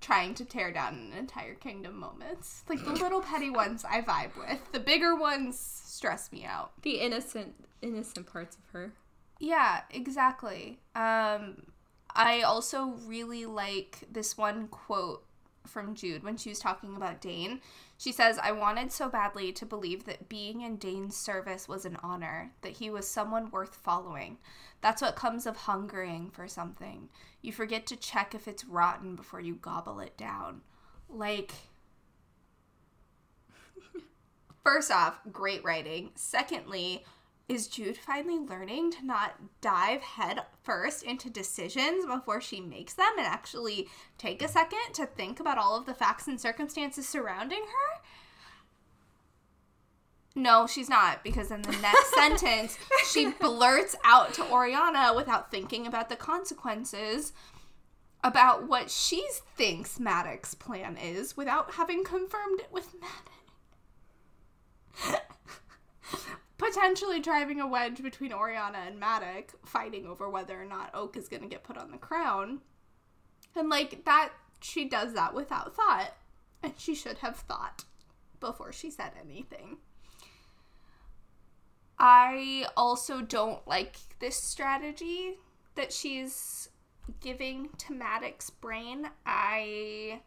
[0.00, 2.64] trying to tear down an entire kingdom moments.
[2.68, 4.60] Like the little petty ones I vibe with.
[4.72, 6.72] The bigger ones stress me out.
[6.82, 8.92] The innocent, innocent parts of her.
[9.38, 10.80] Yeah, exactly.
[10.94, 11.66] Um,
[12.14, 15.25] I also really like this one quote
[15.66, 17.60] from Jude when she was talking about Dain.
[17.98, 21.96] She says, I wanted so badly to believe that being in Dain's service was an
[22.02, 24.38] honor, that he was someone worth following.
[24.80, 27.08] That's what comes of hungering for something.
[27.42, 30.60] You forget to check if it's rotten before you gobble it down.
[31.08, 31.52] Like,
[34.64, 36.10] first off, great writing.
[36.14, 37.04] Secondly,
[37.48, 43.12] is Jude finally learning to not dive head first into decisions before she makes them
[43.16, 47.60] and actually take a second to think about all of the facts and circumstances surrounding
[47.60, 48.02] her?
[50.34, 52.76] No, she's not, because in the next sentence,
[53.08, 57.32] she blurts out to Oriana without thinking about the consequences
[58.24, 59.24] about what she
[59.56, 63.32] thinks Madoc's plan is without having confirmed it with Madoc
[66.58, 71.28] potentially driving a wedge between Oriana and Madoc, fighting over whether or not Oak is
[71.28, 72.60] going to get put on the crown.
[73.54, 76.12] And like that, she does that without thought.
[76.62, 77.84] And she should have thought
[78.40, 79.78] before she said anything.
[81.98, 85.34] I also don't like this strategy
[85.74, 86.68] that she's
[87.20, 89.08] giving to Madoc's brain.
[89.24, 90.20] I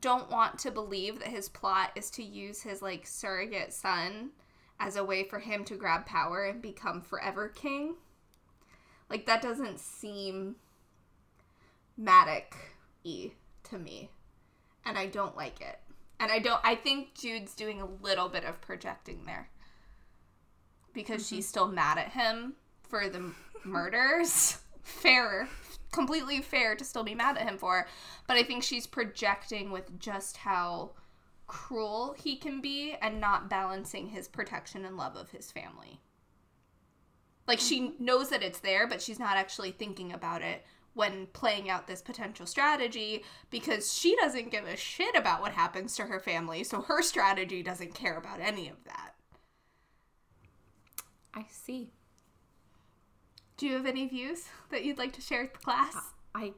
[0.00, 4.30] don't want to believe that his plot is to use his like surrogate son
[4.80, 7.94] as a way for him to grab power and become forever king.
[9.10, 10.56] Like that doesn't seem
[12.00, 12.54] Madoc
[13.04, 13.32] y
[13.64, 14.10] to me.
[14.84, 15.78] And I don't like it.
[16.18, 19.50] And I don't I think Jude's doing a little bit of projecting there.
[20.94, 21.50] Because she's mm-hmm.
[21.50, 23.32] still mad at him for the
[23.64, 24.58] murders.
[24.82, 25.46] Fair.
[25.92, 27.86] Completely fair to still be mad at him for.
[28.28, 30.92] But I think she's projecting with just how
[31.50, 36.00] cruel he can be and not balancing his protection and love of his family.
[37.48, 41.68] Like she knows that it's there, but she's not actually thinking about it when playing
[41.68, 46.20] out this potential strategy because she doesn't give a shit about what happens to her
[46.20, 49.14] family, so her strategy doesn't care about any of that.
[51.34, 51.90] I see.
[53.56, 55.96] Do you have any views that you'd like to share with the class?
[56.32, 56.52] I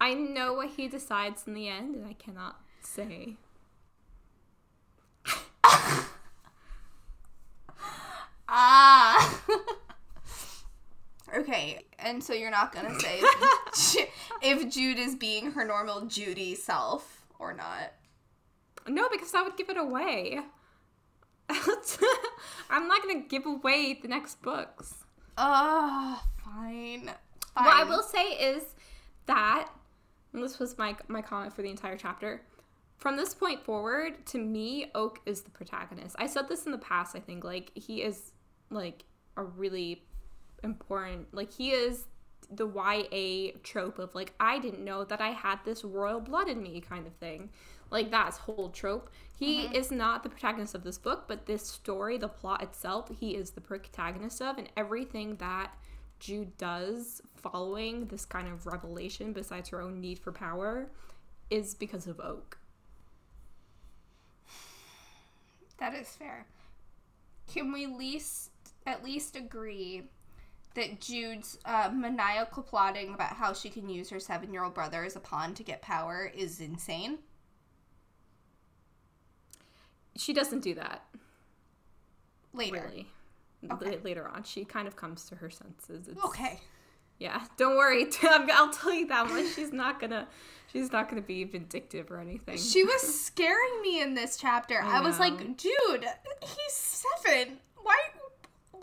[0.00, 3.36] I know what he decides in the end and I cannot say.
[8.48, 9.40] Ah.
[11.36, 13.20] okay, and so you're not gonna say
[14.42, 17.92] if, Jude is being her normal Judy self or not.
[18.86, 20.40] No, because that would give it away.
[22.70, 24.94] I'm not gonna give away the next books.
[25.36, 27.06] Oh, fine.
[27.54, 27.64] fine.
[27.64, 28.64] What I will say is
[29.26, 29.68] that
[30.32, 32.42] and this was my my comment for the entire chapter.
[32.96, 36.16] From this point forward, to me, Oak is the protagonist.
[36.18, 38.32] I said this in the past, I think, like he is
[38.70, 39.04] like
[39.36, 40.02] a really
[40.64, 42.04] important like he is
[42.50, 46.62] the YA trope of like I didn't know that I had this royal blood in
[46.62, 47.50] me kind of thing.
[47.90, 49.10] Like that's whole trope.
[49.34, 49.72] He Mm-hmm.
[49.74, 53.50] is not the protagonist of this book, but this story, the plot itself, he is
[53.50, 55.72] the protagonist of and everything that
[56.20, 60.90] Jude does following this kind of revelation besides her own need for power
[61.50, 62.58] is because of Oak.
[65.78, 66.46] That is fair.
[67.46, 68.50] Can we least
[68.88, 70.02] at least agree
[70.74, 75.20] that Jude's uh, maniacal plotting about how she can use her seven-year-old brother as a
[75.20, 77.18] pawn to get power is insane?
[80.16, 81.04] She doesn't do that.
[82.52, 82.82] Later.
[82.90, 83.08] Really.
[83.70, 83.94] Okay.
[83.94, 86.08] L- later on, she kind of comes to her senses.
[86.08, 86.60] It's, Okay.
[87.18, 88.06] Yeah, don't worry.
[88.22, 89.46] I'll tell you that much.
[89.54, 90.28] She's not gonna.
[90.72, 92.58] She's not gonna be vindictive or anything.
[92.58, 94.80] She was scaring me in this chapter.
[94.80, 96.04] I, I was like, dude,
[96.42, 97.58] he's seven.
[97.82, 97.96] Why?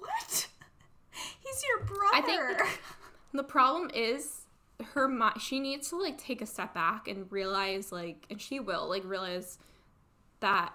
[0.06, 0.48] What?
[1.44, 2.13] He's your brother.
[2.13, 2.80] I think
[3.34, 4.41] the problem is
[4.94, 5.41] her mind.
[5.41, 9.04] She needs to like take a step back and realize, like, and she will like
[9.06, 9.58] realize
[10.41, 10.74] that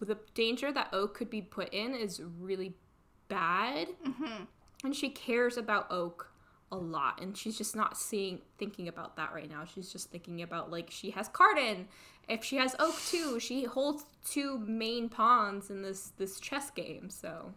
[0.00, 2.74] the danger that Oak could be put in is really
[3.28, 4.46] bad, Mhm.
[4.84, 6.26] and she cares about Oak
[6.72, 10.40] a lot and she's just not seeing thinking about that right now she's just thinking
[10.40, 11.88] about like she has Cardan
[12.28, 17.10] if she has Oak too she holds two main pawns in this this chess game
[17.10, 17.52] so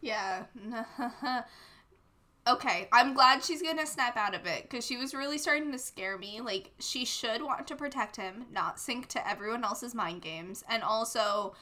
[0.00, 0.44] Yeah.
[2.48, 5.78] okay, I'm glad she's gonna snap out of it because she was really starting to
[5.78, 6.40] scare me.
[6.40, 10.64] Like, she should want to protect him, not sink to everyone else's mind games.
[10.68, 11.54] And also,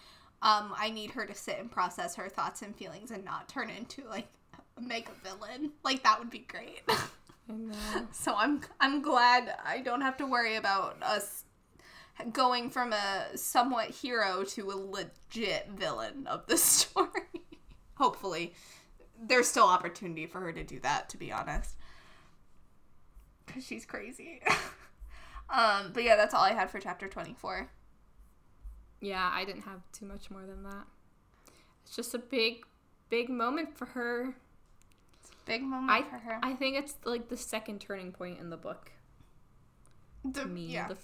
[0.42, 3.70] um, I need her to sit and process her thoughts and feelings and not turn
[3.70, 4.28] into, like,
[4.76, 5.72] a mega villain.
[5.84, 6.82] Like, that would be great.
[8.12, 11.44] so I'm I'm glad I don't have to worry about us
[12.32, 17.45] going from a somewhat hero to a legit villain of the story.
[17.96, 18.54] Hopefully,
[19.20, 21.08] there's still opportunity for her to do that.
[21.10, 21.74] To be honest,
[23.46, 24.42] because she's crazy.
[25.50, 27.68] um, but yeah, that's all I had for chapter twenty four.
[29.00, 30.84] yeah I didn't have too much more than that
[31.84, 32.64] it's just a big
[33.10, 34.34] big moment for her
[35.44, 36.40] Big moment I for her.
[36.42, 38.90] I think it's like the second turning point in the book
[40.24, 40.88] The- to me yeah.
[40.88, 40.96] the,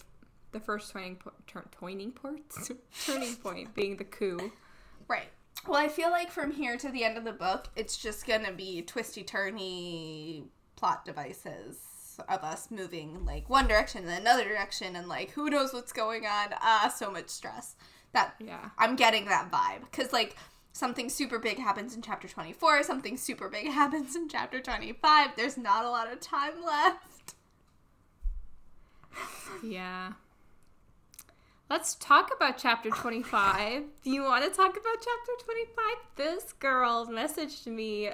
[0.53, 2.43] the first turning po- turning point
[3.07, 4.51] turning point being the coup
[5.07, 5.29] Right.
[5.67, 8.53] Well, I feel like from here to the end of the book, it's just gonna
[8.53, 10.45] be twisty turny
[10.77, 11.79] plot devices
[12.29, 16.27] of us moving like one direction and another direction, and like who knows what's going
[16.27, 16.49] on.
[16.61, 17.77] Ah, so much stress.
[18.13, 20.37] That yeah I'm getting that vibe because like
[20.73, 25.31] something super big happens in chapter 24, something super big happens in chapter 25.
[25.37, 27.35] There's not a lot of time left.
[29.63, 30.13] Yeah.
[31.71, 33.83] Let's talk about chapter 25.
[34.05, 35.85] Do you want to talk about chapter 25?
[36.17, 38.11] This girl messaged me,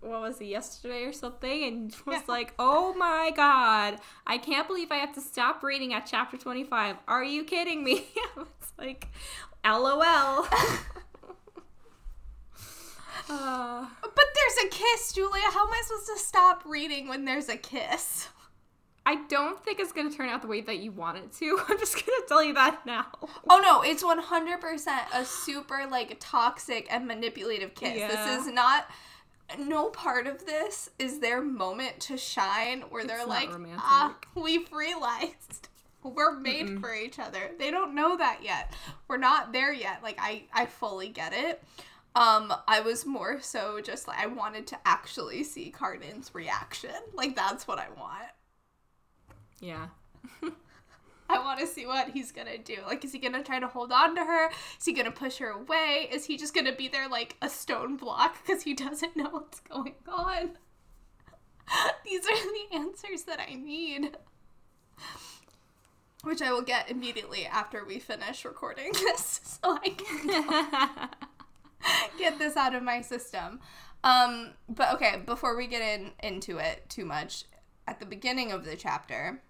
[0.00, 2.22] what was it, yesterday or something, and was Yeah.
[2.28, 6.96] like, oh my god, I can't believe I have to stop reading at chapter 25.
[7.08, 8.06] Are you kidding me?
[8.36, 8.46] I was
[8.78, 9.08] like,
[9.64, 10.46] lol.
[13.28, 15.42] uh, But there's a kiss, Julia.
[15.50, 18.28] How am I supposed to stop reading when there's a kiss?
[19.04, 21.58] I don't think it's going to turn out the way that you want it to.
[21.68, 23.06] I'm just going to tell you that now.
[23.48, 27.98] Oh no, it's 100% a super like toxic and manipulative kiss.
[27.98, 28.08] Yeah.
[28.08, 28.88] This is not
[29.58, 35.68] no part of this is their moment to shine where they're like, "Ah, we've realized
[36.02, 38.72] we're made for each other." They don't know that yet.
[39.08, 40.02] We're not there yet.
[40.02, 41.62] Like I I fully get it.
[42.14, 46.94] Um I was more so just like I wanted to actually see Cardan's reaction.
[47.12, 48.28] Like that's what I want.
[49.62, 49.86] Yeah.
[51.30, 52.76] I want to see what he's gonna do.
[52.84, 54.50] Like, is he gonna try to hold on to her?
[54.78, 56.08] Is he gonna push her away?
[56.12, 59.60] Is he just gonna be there like a stone block because he doesn't know what's
[59.60, 60.58] going on?
[62.04, 64.16] These are the answers that I need.
[66.24, 71.08] Which I will get immediately after we finish recording this so I can
[72.18, 73.60] get this out of my system.
[74.04, 77.44] Um, but okay, before we get in into it too much,
[77.88, 79.42] at the beginning of the chapter,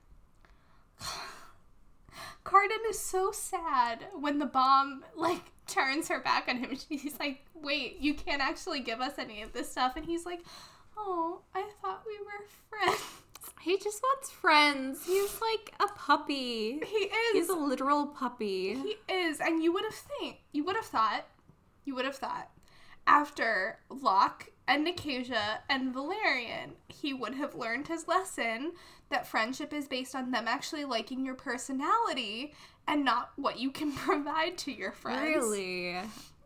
[2.45, 6.77] Cardan is so sad when the bomb like turns her back on him.
[6.89, 10.41] She's like, "Wait, you can't actually give us any of this stuff," and he's like,
[10.97, 13.01] "Oh, I thought we were friends."
[13.61, 15.07] He just wants friends.
[15.07, 16.81] He's like a puppy.
[16.85, 17.33] He is.
[17.33, 18.75] He's a literal puppy.
[18.75, 21.29] He is, and you would have think you would have thought,
[21.85, 22.51] you would have thought,
[23.07, 28.73] after Locke and Nicasia and Valerian, he would have learned his lesson
[29.13, 32.53] that friendship is based on them actually liking your personality
[32.89, 35.37] and not what you can provide to your friends.
[35.37, 35.97] Really?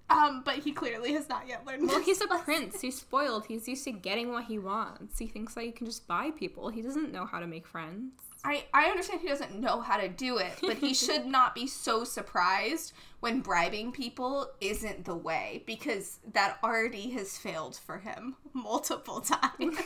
[0.08, 1.88] Um, but he clearly has not yet learned.
[1.88, 2.80] Well, he's a prince.
[2.80, 3.46] He's spoiled.
[3.46, 5.18] He's used to getting what he wants.
[5.18, 6.68] He thinks that he can just buy people.
[6.68, 8.12] He doesn't know how to make friends.
[8.44, 11.66] I, I understand he doesn't know how to do it, but he should not be
[11.66, 18.36] so surprised when bribing people isn't the way because that already has failed for him
[18.52, 19.20] multiple
[19.58, 19.76] times.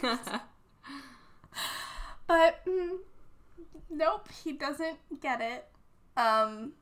[2.31, 2.99] But mm,
[3.91, 5.67] nope, he doesn't get it.
[6.17, 6.75] Um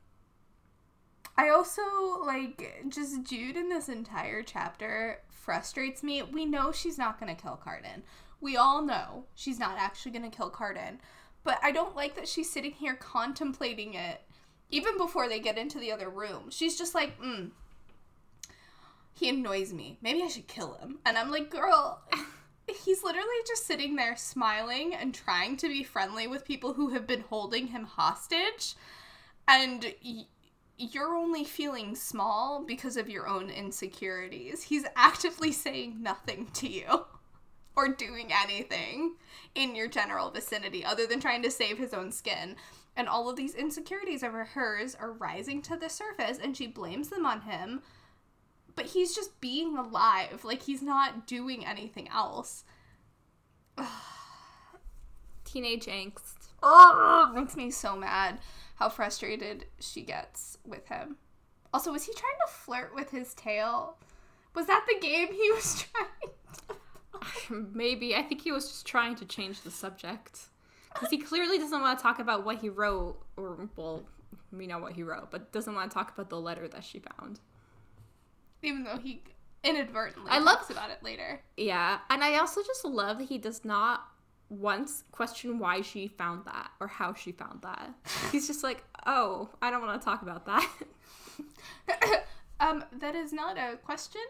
[1.35, 1.81] I also
[2.23, 6.21] like just Jude in this entire chapter frustrates me.
[6.21, 8.03] We know she's not going to kill Cardan.
[8.39, 10.99] We all know she's not actually going to kill Cardan.
[11.43, 14.21] But I don't like that she's sitting here contemplating it
[14.69, 16.51] even before they get into the other room.
[16.51, 17.49] She's just like, mm,
[19.15, 19.97] he annoys me.
[19.99, 20.99] Maybe I should kill him.
[21.07, 22.01] And I'm like, girl,
[22.75, 27.07] he's literally just sitting there smiling and trying to be friendly with people who have
[27.07, 28.75] been holding him hostage.
[29.47, 30.25] And y-
[30.77, 34.63] you're only feeling small because of your own insecurities.
[34.63, 37.05] He's actively saying nothing to you
[37.75, 39.15] or doing anything
[39.55, 42.55] in your general vicinity other than trying to save his own skin.
[42.95, 47.09] And all of these insecurities of hers are rising to the surface, and she blames
[47.09, 47.81] them on him.
[48.79, 50.45] But he's just being alive.
[50.45, 52.63] Like, he's not doing anything else.
[55.43, 56.47] Teenage angst.
[56.63, 58.39] Ugh, makes me so mad
[58.75, 61.17] how frustrated she gets with him.
[61.73, 63.97] Also, was he trying to flirt with his tail?
[64.55, 66.31] Was that the game he was trying
[67.49, 68.15] to Maybe.
[68.15, 70.39] I think he was just trying to change the subject.
[70.93, 74.05] Because he clearly doesn't want to talk about what he wrote, or, well,
[74.53, 76.99] we know what he wrote, but doesn't want to talk about the letter that she
[77.17, 77.41] found.
[78.61, 79.23] Even though he
[79.63, 81.41] inadvertently I love- about it later.
[81.57, 84.05] Yeah, and I also just love that he does not
[84.49, 87.93] once question why she found that or how she found that.
[88.31, 90.67] He's just like, oh, I don't want to talk about that.
[92.59, 94.21] um, that is not a question.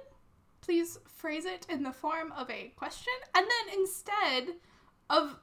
[0.61, 3.13] Please phrase it in the form of a question.
[3.33, 4.55] And then instead
[5.09, 5.37] of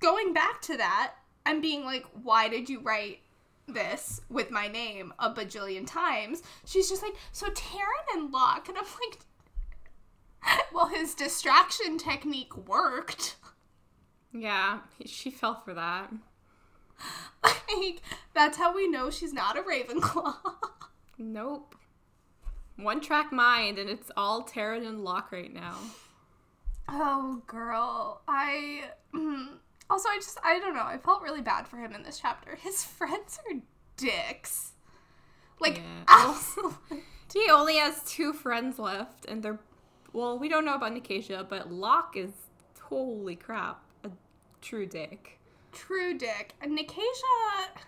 [0.00, 1.14] going back to that
[1.46, 3.20] and being like, why did you write
[3.68, 6.42] this with my name a bajillion times?
[6.64, 8.68] She's just like, so Taryn and Locke.
[8.68, 9.20] And I'm like,
[10.72, 13.36] well, his distraction technique worked.
[14.32, 16.12] yeah, she fell for that.
[17.42, 18.02] like,
[18.34, 20.34] that's how we know she's not a Ravenclaw.
[21.18, 21.74] Nope.
[22.76, 25.74] One track mind, and it's all Taryn and Locke right now.
[26.88, 28.22] Oh, girl.
[28.28, 28.84] I.
[29.12, 29.48] mm,
[29.90, 30.38] Also, I just.
[30.44, 30.84] I don't know.
[30.84, 32.56] I felt really bad for him in this chapter.
[32.60, 33.56] His friends are
[33.96, 34.72] dicks.
[35.60, 36.38] Like, Yeah.
[37.32, 39.58] He only has two friends left, and they're.
[40.14, 42.30] Well, we don't know about Nicasia, but Locke is.
[42.80, 43.82] Holy crap.
[44.04, 44.10] A
[44.62, 45.38] true dick.
[45.72, 46.54] True dick.
[46.62, 47.84] And Nicasia.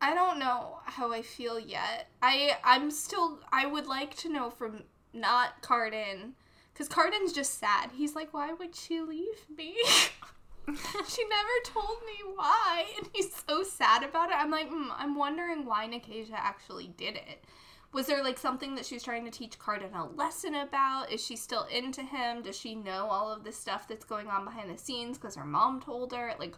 [0.00, 2.08] I don't know how I feel yet.
[2.22, 4.82] I I'm still I would like to know from
[5.12, 6.34] not Cardan
[6.74, 7.92] cuz Cardan's just sad.
[7.92, 9.76] He's like why would she leave me?
[11.08, 14.36] she never told me why and he's so sad about it.
[14.36, 17.44] I'm like, mm, I'm wondering why Nicasia actually did it.
[17.94, 21.12] Was there like something that she's trying to teach Cardan a lesson about?
[21.12, 22.42] Is she still into him?
[22.42, 25.44] Does she know all of this stuff that's going on behind the scenes because her
[25.44, 26.34] mom told her?
[26.40, 26.56] Like,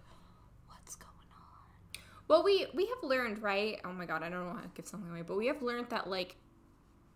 [0.67, 2.03] what's going on?
[2.27, 3.79] Well, we we have learned, right?
[3.85, 6.09] Oh my god, I don't want to give something away, but we have learned that
[6.09, 6.37] like,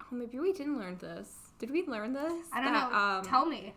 [0.02, 1.49] oh, maybe we didn't learn this.
[1.60, 2.32] Did we learn this?
[2.52, 2.98] I don't That, know.
[2.98, 3.74] Um, Tell me.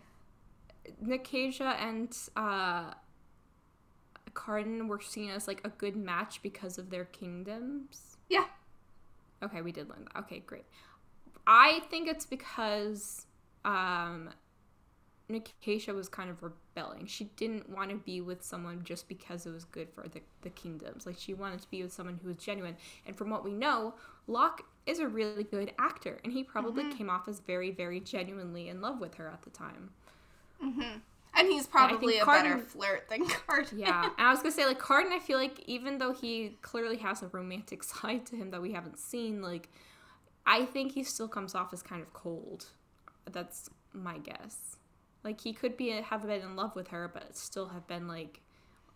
[1.00, 2.94] Nicasia and uh,
[4.32, 8.16] Cardan were seen as like a good match because of their kingdoms.
[8.28, 8.46] Yeah.
[9.42, 10.20] Okay, we did learn that.
[10.20, 10.64] Okay, great.
[11.46, 13.26] I think it's because
[13.66, 14.30] um,
[15.28, 17.06] Nicasia was kind of rebelling.
[17.06, 20.50] She didn't want to be with someone just because it was good for the, the
[20.50, 21.04] kingdoms.
[21.04, 22.76] Like, she wanted to be with someone who was genuine.
[23.06, 23.94] And from what we know,
[24.26, 28.68] Locke is a really good actor, and he probably came off as very, very genuinely
[28.68, 29.90] in love with her at the time.
[30.62, 30.98] Mm-hmm.
[31.36, 33.78] And he's probably a better flirt than Cardan.
[33.78, 35.12] Yeah, and I was gonna say like Cardan.
[35.12, 38.72] I feel like even though he clearly has a romantic side to him that we
[38.72, 39.68] haven't seen, like
[40.46, 42.66] I think he still comes off as kind of cold.
[43.30, 44.76] That's my guess.
[45.24, 48.40] Like he could be have been in love with her, but still have been like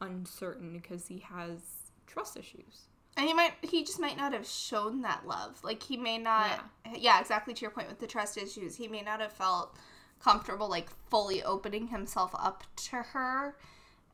[0.01, 1.61] uncertain because he has
[2.07, 2.88] trust issues.
[3.19, 5.59] And he might he just might not have shown that love.
[5.65, 6.93] Like he may not yeah.
[6.97, 8.77] yeah, exactly to your point with the trust issues.
[8.77, 9.77] He may not have felt
[10.21, 13.57] comfortable like fully opening himself up to her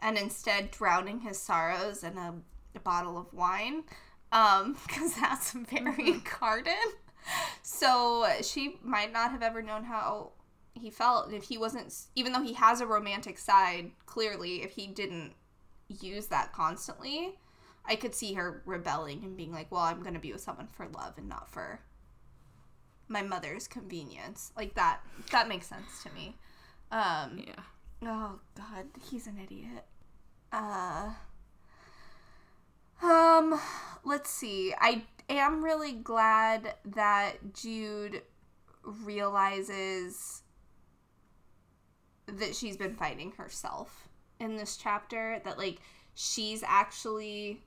[0.01, 2.35] and instead drowning his sorrows in a,
[2.75, 3.85] a bottle of wine.
[4.33, 6.91] Um, because that's very mm-hmm.
[7.63, 10.33] So she might not have ever known how
[10.73, 14.87] he felt if he wasn't even though he has a romantic side clearly if he
[14.89, 15.33] didn't
[15.89, 17.39] use that constantly
[17.87, 20.69] i could see her rebelling and being like well i'm going to be with someone
[20.69, 21.81] for love and not for
[23.09, 24.53] my mother's convenience.
[24.57, 26.37] Like that that makes sense to me.
[26.91, 27.63] Um yeah.
[28.03, 29.85] oh god he's an idiot.
[30.53, 31.11] Uh
[33.03, 33.61] um
[34.05, 34.75] let's see.
[34.79, 38.23] I am really glad that jude
[38.83, 40.43] realizes
[42.27, 44.09] that she's been fighting herself
[44.41, 45.79] in this chapter that like
[46.15, 47.63] she's actually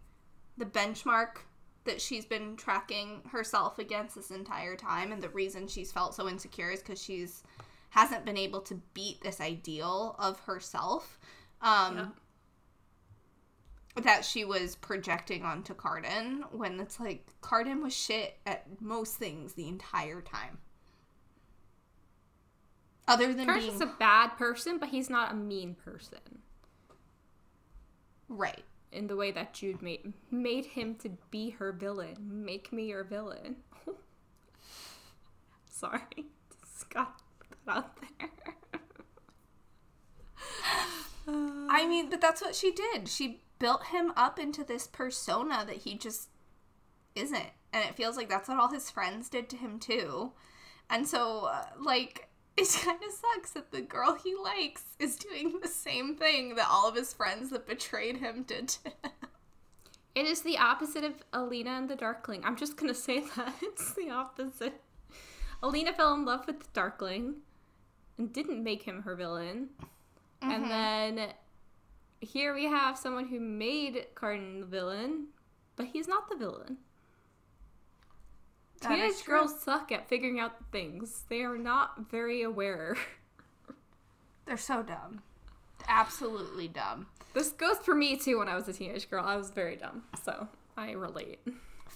[0.58, 1.39] the benchmark
[1.86, 6.28] that she's been tracking herself against this entire time and the reason she's felt so
[6.28, 7.43] insecure is because she's
[7.91, 11.18] hasn't been able to beat this ideal of herself
[11.62, 12.14] um
[13.95, 14.01] yeah.
[14.03, 19.53] that she was projecting onto Cardan when it's like Cardan was shit at most things
[19.53, 20.58] the entire time
[23.08, 26.20] other than Karsh being a bad person, but he's not a mean person.
[28.28, 28.66] Right.
[28.91, 32.15] In the way that Jude made made him to be her villain.
[32.19, 33.57] Make me your villain.
[35.69, 36.25] Sorry.
[36.63, 37.21] Just got
[37.65, 38.29] that out there.
[41.69, 43.09] I mean, but that's what she did.
[43.09, 46.29] She built him up into this persona that he just
[47.15, 47.49] isn't.
[47.73, 50.31] And it feels like that's what all his friends did to him too.
[50.89, 52.26] And so, uh, like,
[52.58, 56.68] it kind of sucks that the girl he likes is doing the same thing that
[56.70, 59.12] all of his friends that betrayed him did to him.
[60.16, 62.43] It is the opposite of Alina and the Darkling.
[62.43, 63.53] I'm just gonna say that.
[63.62, 64.82] It's the opposite.
[65.62, 67.36] Alina fell in love with the Darkling
[68.18, 69.70] and didn't make him her villain.
[70.41, 70.51] Mm-hmm.
[70.51, 71.30] And then
[72.20, 75.28] here we have someone who made Cardan the villain,
[75.76, 76.78] but he's not the villain.
[78.80, 81.23] Teenage girls suck at figuring out things.
[81.30, 82.95] They are not very aware.
[84.45, 85.21] They're so dumb.
[85.88, 87.07] Absolutely dumb.
[87.34, 89.25] This goes for me too when I was a teenage girl.
[89.25, 90.03] I was very dumb.
[90.23, 91.39] So I relate.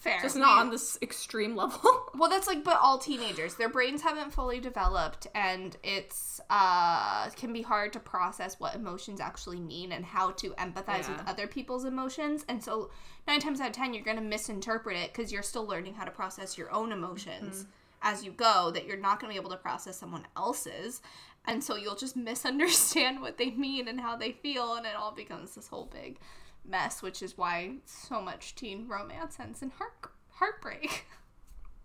[0.02, 0.20] Fair.
[0.20, 2.10] Just not on this extreme level.
[2.18, 7.54] well, that's like, but all teenagers, their brains haven't fully developed, and it's uh can
[7.54, 11.18] be hard to process what emotions actually mean and how to empathize yeah.
[11.18, 12.44] with other people's emotions.
[12.50, 12.90] And so,
[13.28, 16.12] nine times out of ten, you're gonna misinterpret it because you're still learning how to
[16.12, 17.70] process your own emotions mm-hmm.
[18.02, 18.72] as you go.
[18.74, 21.04] That you're not gonna be able to process someone else's,
[21.46, 25.12] and so you'll just misunderstand what they mean and how they feel, and it all
[25.12, 26.18] becomes this whole big
[26.66, 29.94] mess, which is why so much teen romance ends in heart
[30.30, 31.06] heartbreak.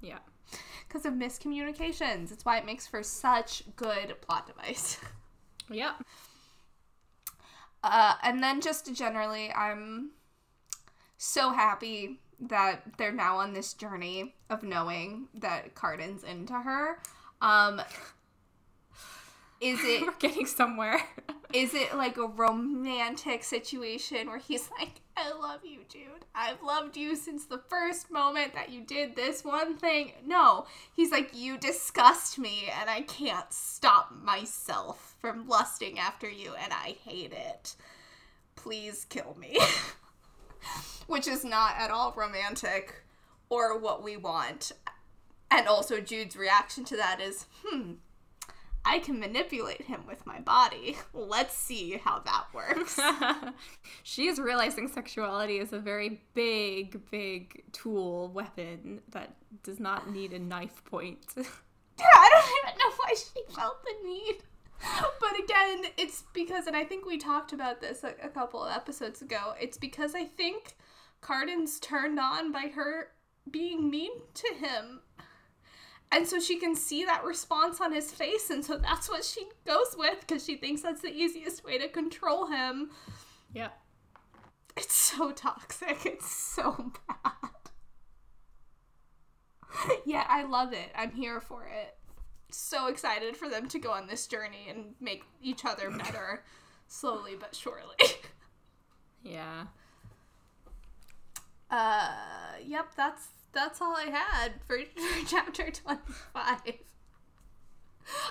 [0.03, 0.19] Yeah.
[0.87, 2.31] Because of miscommunications.
[2.31, 4.99] It's why it makes for such good plot device.
[5.69, 5.95] Yeah.
[7.83, 10.11] Uh, and then just generally, I'm
[11.17, 16.99] so happy that they're now on this journey of knowing that Cardan's into her.
[17.41, 17.83] Um,
[19.61, 21.01] is it we're getting somewhere?
[21.53, 26.27] is it like a romantic situation where he's like, I love you, Jude.
[26.35, 30.13] I've loved you since the first moment that you did this one thing.
[30.27, 36.55] No, he's like, You disgust me, and I can't stop myself from lusting after you,
[36.63, 37.77] and I hate it.
[38.57, 39.59] Please kill me.
[41.07, 43.03] Which is not at all romantic
[43.49, 44.73] or what we want.
[45.51, 47.93] And also, Jude's reaction to that is, Hmm,
[48.87, 50.97] I can manipulate him with my body.
[51.13, 53.01] Let's see how that works.
[54.05, 59.35] she is realizing sexuality is a very big, big tool, weapon that
[59.65, 61.27] does not need a knife point.
[61.37, 61.45] yeah,
[62.05, 64.37] I don't even know why she felt the need.
[65.21, 68.73] But again, it's because, and I think we talked about this a, a couple of
[68.73, 70.77] episodes ago, it's because I think
[71.21, 73.09] Cardan's turned on by her
[73.51, 75.01] being mean to him
[76.13, 79.43] and so she can see that response on his face, and so that's what she
[79.67, 82.91] goes with because she thinks that's the easiest way to control him.
[83.53, 83.69] Yeah.
[84.77, 86.05] It's so toxic.
[86.07, 87.33] It's so bad.
[90.05, 90.91] yeah, I love it.
[90.95, 91.97] I'm here for it.
[92.51, 96.45] so excited for them to go on this journey and make each other better
[96.89, 97.97] slowly but surely.
[99.23, 99.65] Yeah.
[101.71, 102.13] Uh,
[102.65, 103.27] yep, that's
[103.57, 106.09] that's all I had for, for chapter 25.
[106.35, 106.73] I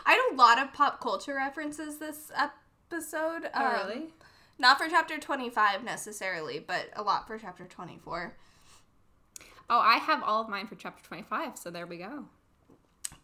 [0.06, 3.50] had a lot of pop culture references this episode.
[3.54, 4.14] Oh, um, really?
[4.58, 8.38] Not for chapter 25 necessarily, but a lot for chapter 24.
[9.70, 12.26] Oh, I have all of mine for chapter 25, so there we go.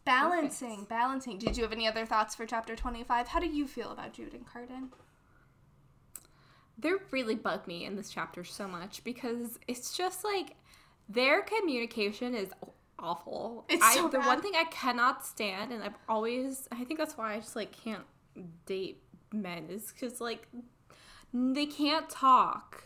[0.03, 1.37] Balancing, balancing.
[1.37, 3.27] Did you have any other thoughts for chapter 25?
[3.27, 4.89] How do you feel about Jude and Cardan?
[6.79, 10.55] They really bug me in this chapter so much because it's just like
[11.09, 12.49] their communication is
[12.97, 13.65] awful.
[13.69, 14.27] It's I, so the bad.
[14.27, 17.71] one thing I cannot stand, and I've always, I think that's why I just like
[17.71, 18.05] can't
[18.65, 20.47] date men, is because like
[21.33, 22.85] they can't talk.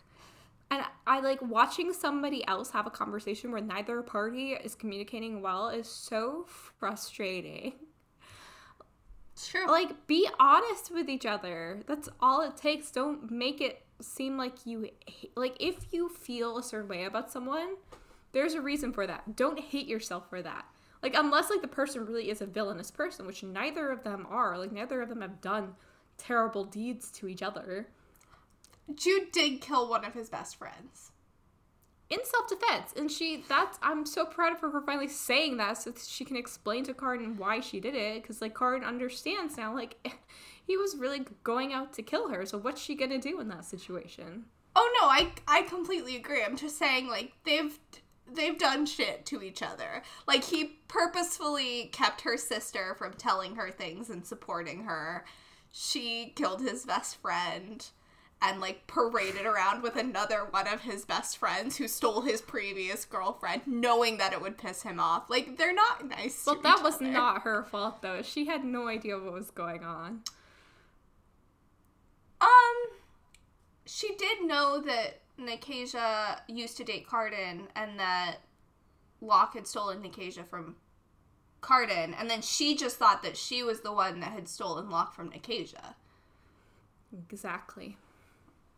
[0.71, 5.69] And I like watching somebody else have a conversation where neither party is communicating well
[5.69, 7.73] is so frustrating.
[9.33, 9.67] It's true.
[9.67, 11.81] Like, be honest with each other.
[11.87, 12.89] That's all it takes.
[12.89, 14.89] Don't make it seem like you
[15.35, 17.75] like if you feel a certain way about someone,
[18.35, 19.35] there's a reason for that.
[19.35, 20.65] Don't hate yourself for that.
[21.01, 24.57] Like unless like the person really is a villainous person, which neither of them are.
[24.57, 25.73] Like neither of them have done
[26.17, 27.87] terrible deeds to each other.
[28.93, 31.11] Jude did kill one of his best friends.
[32.09, 35.91] in self-defense and she that's i'm so proud of her for finally saying that so
[36.07, 39.95] she can explain to Cardan why she did it because like Cardan understands now like
[40.67, 43.65] he was really going out to kill her so what's she gonna do in that
[43.65, 44.45] situation
[44.77, 46.43] Oh no, I I completely agree.
[46.43, 47.79] I'm just saying like they've
[48.31, 50.01] they've done shit to each other.
[50.27, 55.25] Like he purposefully kept her sister from telling her things and supporting her.
[55.71, 57.85] She killed his best friend
[58.41, 63.05] and like paraded around with another one of his best friends who stole his previous
[63.05, 65.29] girlfriend knowing that it would piss him off.
[65.29, 66.43] Like they're not nice.
[66.45, 67.05] well that was other.
[67.07, 70.21] not her fault though she had no idea what was going on
[72.41, 72.75] Um,
[73.85, 78.37] she did know that Nicasia used to date Cardan and that
[79.21, 80.75] Locke had stolen Nicasia from
[81.61, 85.13] Cardan, and then she just thought that she was the one that had stolen Locke
[85.15, 85.95] from Nicasia.
[87.29, 87.97] exactly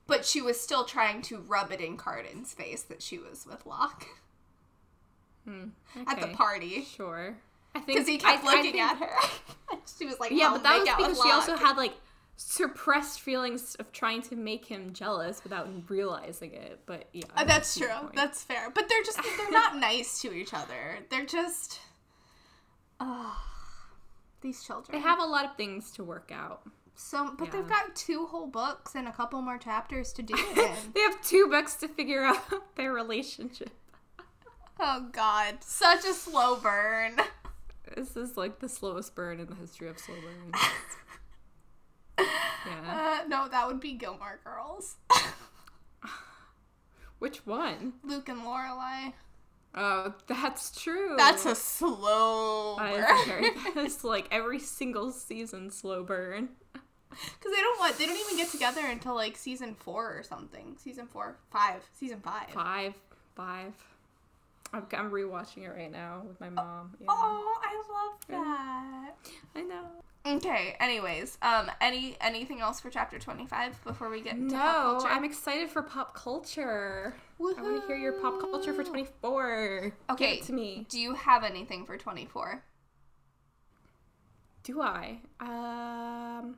[0.08, 3.66] But she was still trying to rub it in Cardan's face that she was with
[3.66, 4.06] Locke
[5.46, 5.70] hmm.
[6.08, 6.84] at the party.
[6.84, 7.38] sure
[7.76, 9.78] i think Because he kept I- I looking think- at her.
[10.00, 11.94] she was like, yeah "I'll but that was because she also had like
[12.40, 17.76] suppressed feelings of trying to make him jealous without realizing it but yeah Uh, that's
[17.78, 17.88] true.
[18.14, 18.70] That's fair.
[18.70, 21.00] But they're just they're not nice to each other.
[21.10, 21.80] They're just
[23.00, 23.36] oh,
[24.42, 24.96] these children.
[24.98, 26.62] They have a lot of things to work out.
[26.96, 30.36] so but they've got two whole books and a couple more chapters to do
[30.94, 32.42] they have two books to figure out
[32.76, 33.72] their relationship.
[34.80, 35.64] oh god.
[35.64, 37.18] Such a slow burn.
[37.96, 40.64] This is like the slowest burn in the history of slow burns.
[42.18, 43.22] Yeah.
[43.24, 44.96] Uh, no, that would be Gilmore Girls.
[47.20, 47.94] Which one?
[48.04, 49.14] Luke and Lorelai.
[49.76, 51.16] Oh, that's true.
[51.18, 53.04] That's a slow burn.
[53.04, 56.50] a very, that is like every single season slow burn.
[57.10, 60.76] Because they don't what they don't even get together until like season four or something.
[60.78, 62.50] Season four, five, season five.
[62.52, 62.94] Five,
[63.34, 63.74] five.
[64.72, 66.96] I'm, I'm rewatching it right now with my mom.
[67.00, 67.08] Yeah.
[67.10, 69.16] Oh, I love that.
[69.56, 69.86] I know.
[70.28, 70.76] Okay.
[70.80, 74.92] Anyways, um, any anything else for chapter twenty five before we get into pop No,
[75.00, 75.08] culture?
[75.08, 77.16] I'm excited for pop culture.
[77.40, 79.94] I want to hear your pop culture for 24.
[80.12, 80.34] Okay.
[80.36, 80.86] Give it to me.
[80.90, 82.64] Do you have anything for twenty four?
[84.64, 85.20] Do I?
[85.40, 86.58] Um,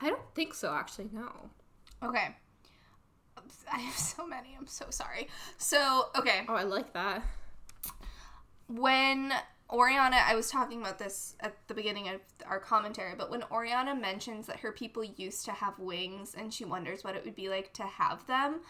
[0.00, 0.72] I don't think so.
[0.74, 1.28] Actually, no.
[2.02, 2.34] Okay.
[3.72, 4.54] I have so many.
[4.58, 5.28] I'm so sorry.
[5.58, 7.22] So okay, Oh, I like that.
[8.68, 9.32] when
[9.70, 13.96] Oriana, I was talking about this at the beginning of our commentary, but when Oriana
[13.96, 17.48] mentions that her people used to have wings and she wonders what it would be
[17.48, 18.60] like to have them,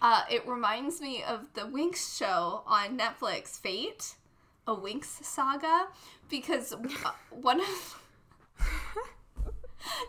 [0.00, 4.14] uh, it reminds me of the Winx show on Netflix, Fate,
[4.66, 5.88] a Winx saga,
[6.30, 8.02] because uh, one of.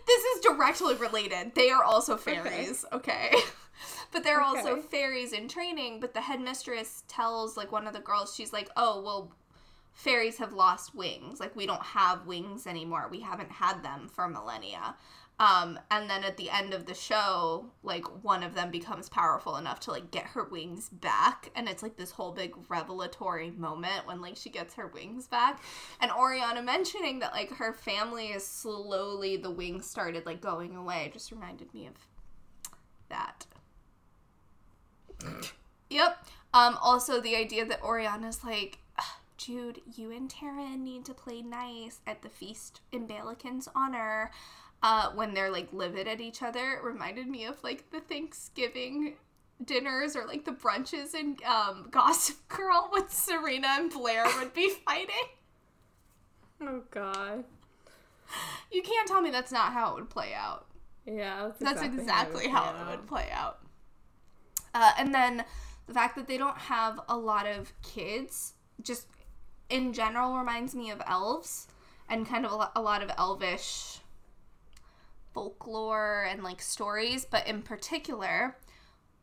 [0.08, 1.56] this is directly related.
[1.56, 3.34] They are also fairies, okay?
[4.14, 8.34] but they're also fairies in training, but the headmistress tells like one of the girls,
[8.34, 9.32] she's like, "Oh, well,
[9.98, 11.40] fairies have lost wings.
[11.40, 13.08] Like we don't have wings anymore.
[13.12, 14.96] We haven't had them for millennia."
[15.40, 19.58] Um, and then at the end of the show, like one of them becomes powerful
[19.58, 24.08] enough to like get her wings back, and it's like this whole big revelatory moment
[24.08, 25.62] when like she gets her wings back.
[26.00, 31.12] And Oriana mentioning that like her family is slowly the wings started like going away
[31.14, 31.94] just reminded me of
[33.10, 33.46] that.
[35.90, 36.26] Yep.
[36.54, 38.80] Um, also, the idea that Oriana's like,
[39.38, 44.32] Jude, you and Taryn need to play nice at the feast in Balekin's honor.
[44.84, 49.16] Uh, when they're like livid at each other, it reminded me of like the Thanksgiving
[49.64, 54.70] dinners or like the brunches in um, Gossip Girl when Serena and Blair would be
[54.86, 55.16] fighting.
[56.62, 57.44] Oh god.
[58.72, 60.66] You can't tell me that's not how it would play out.
[61.06, 63.60] Yeah, That's exactly how, play it would play out.
[64.74, 65.46] Uh, and then
[65.88, 69.08] the fact that they don't have a lot of kids, just
[69.70, 71.68] in general, reminds me of elves
[72.10, 74.00] and kind of a lot, of elvish
[75.34, 78.58] folklore and like stories, but in particular,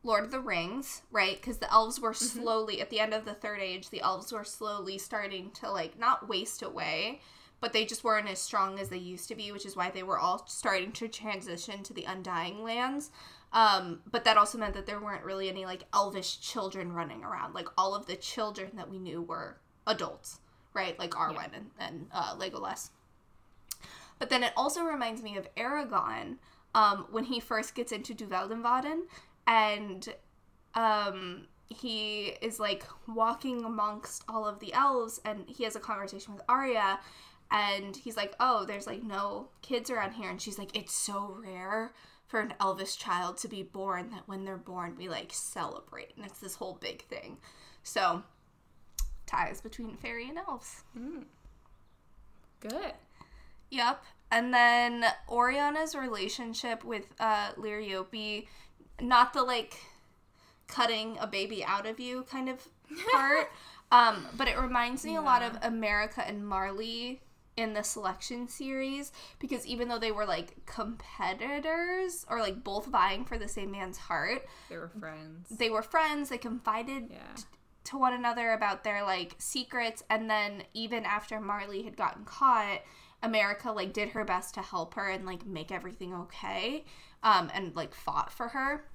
[0.03, 1.35] Lord of the Rings, right?
[1.35, 4.43] Because the elves were slowly, at the end of the Third Age, the elves were
[4.43, 7.21] slowly starting to like not waste away,
[7.59, 10.03] but they just weren't as strong as they used to be, which is why they
[10.03, 13.09] were all starting to transition to the Undying Lands.
[13.51, 17.53] Um, but that also meant that there weren't really any like elvish children running around.
[17.55, 19.57] Like all of the children that we knew were
[19.87, 20.39] adults,
[20.73, 20.97] right?
[20.97, 22.89] Like Arwen and, and uh, Legolas.
[24.19, 26.37] But then it also reminds me of Eragon
[26.73, 29.01] um, when he first gets into Du Weldenvarden
[29.47, 30.07] and
[30.73, 36.33] um, he is like walking amongst all of the elves and he has a conversation
[36.33, 36.99] with Arya
[37.51, 41.37] and he's like, "Oh, there's like no kids around here." And she's like, "It's so
[41.39, 41.93] rare
[42.27, 46.25] for an elvish child to be born that when they're born we like celebrate." And
[46.25, 47.37] it's this whole big thing.
[47.83, 48.23] So,
[49.35, 50.83] ties between fairy and elves.
[52.59, 52.93] Good.
[53.69, 54.03] Yep.
[54.31, 58.47] And then Oriana's relationship with uh Liriope,
[59.01, 59.75] not the like
[60.67, 62.67] cutting a baby out of you kind of
[63.11, 63.51] part.
[63.91, 67.21] um, but it reminds me a lot of America and Marley
[67.57, 73.23] in the selection series because even though they were like competitors or like both vying
[73.23, 75.49] for the same man's heart, They were friends.
[75.49, 77.17] they were friends, they confided Yeah.
[77.85, 82.81] To one another about their like secrets and then even after Marley had gotten caught
[83.23, 86.83] America like did her best to help her and like make everything okay
[87.23, 88.85] um and like fought for her.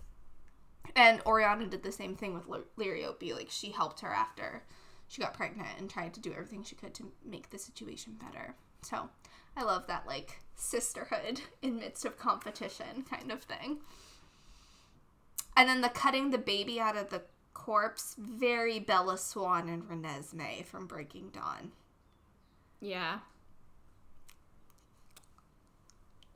[0.96, 4.62] And Oriana did the same thing with Ly- Liriope like she helped her after
[5.08, 8.54] she got pregnant and tried to do everything she could to make the situation better.
[8.82, 9.10] So
[9.56, 13.78] I love that like sisterhood in midst of competition kind of thing.
[15.56, 17.22] And then the cutting the baby out of the
[17.54, 21.72] corpse, very Bella Swan and Renesmee from Breaking Dawn.
[22.80, 23.18] Yeah.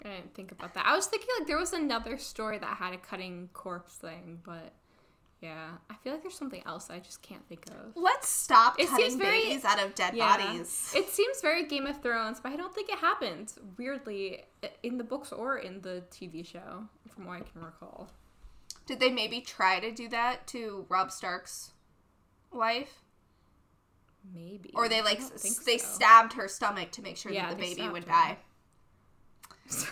[0.05, 0.85] I didn't think about that.
[0.87, 4.73] I was thinking like there was another story that had a cutting corpse thing, but
[5.41, 7.93] yeah, I feel like there's something else I just can't think of.
[7.97, 10.37] Let's stop It cutting seems very- babies out of dead Yeah.
[10.37, 10.93] bodies.
[10.95, 14.45] It seems very Game of Thrones, but I don't think it happens weirdly
[14.83, 18.11] in the books or in the TV show, from what I can recall.
[18.87, 21.73] Did they maybe try to do that to Robb Stark's
[22.53, 23.01] wife?
[24.35, 24.71] Maybe.
[24.75, 25.87] Or they like s- they so.
[25.95, 28.11] stabbed her stomach to make sure Yeah, that the baby would her.
[28.11, 28.37] die.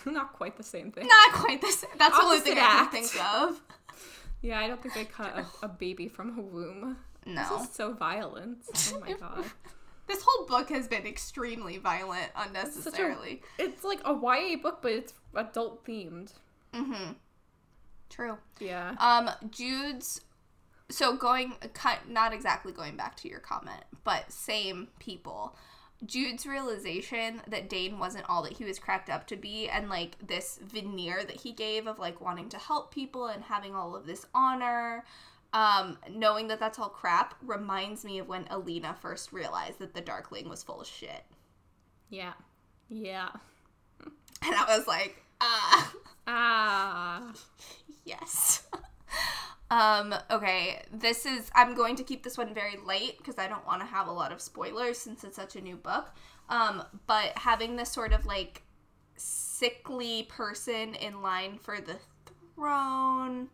[0.07, 1.07] not quite the same thing.
[1.07, 1.91] Not quite the same.
[1.99, 3.61] That's the only thing Opposite I can think of.
[4.45, 6.97] Yeah, I don't think they cut a, a baby from a womb.
[7.25, 7.59] No.
[7.59, 8.59] This is so violent.
[8.93, 9.45] Oh my god.
[10.09, 13.43] This whole book has been extremely violent Such a, unnecessarily.
[13.57, 16.33] it's like a YA book, but it's adult themed.
[16.75, 17.13] Mm-hmm.
[18.13, 18.37] True.
[18.61, 18.95] Yeah.
[18.99, 20.21] Um, Jude's.
[20.91, 25.57] So going, cut, not exactly going back to your comment, but same people.
[26.05, 30.17] Jude's realization that Dain wasn't all that he was cracked up to be, and like
[30.27, 34.05] this veneer that he gave of like wanting to help people and having all of
[34.05, 35.05] this honor,
[35.55, 40.01] um, knowing that that's all crap, reminds me of when Alina first realized that the
[40.03, 41.25] Darkling was full of shit,
[42.11, 42.33] Yeah.
[42.91, 43.29] Yeah.
[44.01, 45.93] and I was like, ah.
[46.27, 47.33] Ah.
[48.05, 48.67] Yes.
[49.71, 53.65] um, okay, this is I'm going to keep this one very light because I don't
[53.65, 56.11] want to have a lot of spoilers since it's such a new book.
[56.49, 58.63] Um, but having this sort of like
[59.17, 61.97] sickly person in line for the
[62.57, 63.49] throne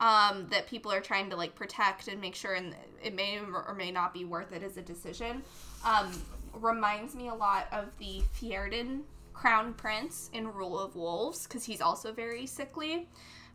[0.00, 3.74] um, that people are trying to like protect and make sure and it may or
[3.76, 5.42] may not be worth it as a decision
[5.84, 6.10] um,
[6.54, 9.02] reminds me a lot of the Fjerdan
[9.34, 13.08] crown prince in Rule of Wolves because he's also very sickly.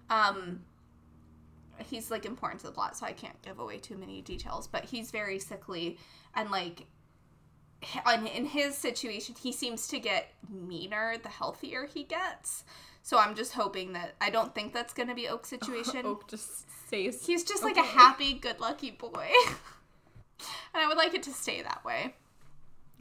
[0.09, 0.61] Um,
[1.89, 4.67] he's like important to the plot, so I can't give away too many details.
[4.67, 5.97] But he's very sickly,
[6.35, 6.85] and like
[8.13, 12.63] in, in his situation, he seems to get meaner the healthier he gets.
[13.01, 16.05] So I'm just hoping that I don't think that's gonna be Oak's situation.
[16.05, 19.29] Oak just says He's just like a happy, good lucky boy.
[20.73, 22.15] and I would like it to stay that way.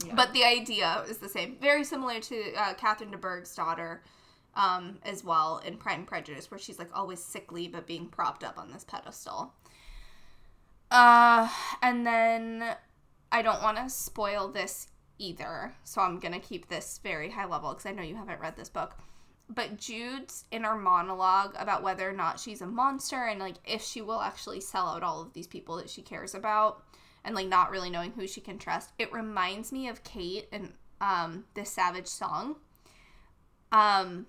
[0.05, 0.15] Yeah.
[0.15, 1.57] But the idea is the same.
[1.59, 4.01] Very similar to uh, Catherine de Bourgh's daughter
[4.55, 8.43] um, as well in Pride and Prejudice, where she's like always sickly but being propped
[8.43, 9.53] up on this pedestal.
[10.91, 11.49] Uh,
[11.81, 12.75] and then
[13.31, 14.87] I don't want to spoil this
[15.17, 18.55] either, so I'm gonna keep this very high level because I know you haven't read
[18.55, 18.95] this book.
[19.49, 24.01] But Jude's inner monologue about whether or not she's a monster and like if she
[24.01, 26.83] will actually sell out all of these people that she cares about
[27.23, 30.73] and like not really knowing who she can trust, it reminds me of Kate and
[31.01, 32.55] um this Savage song.
[33.71, 34.27] Um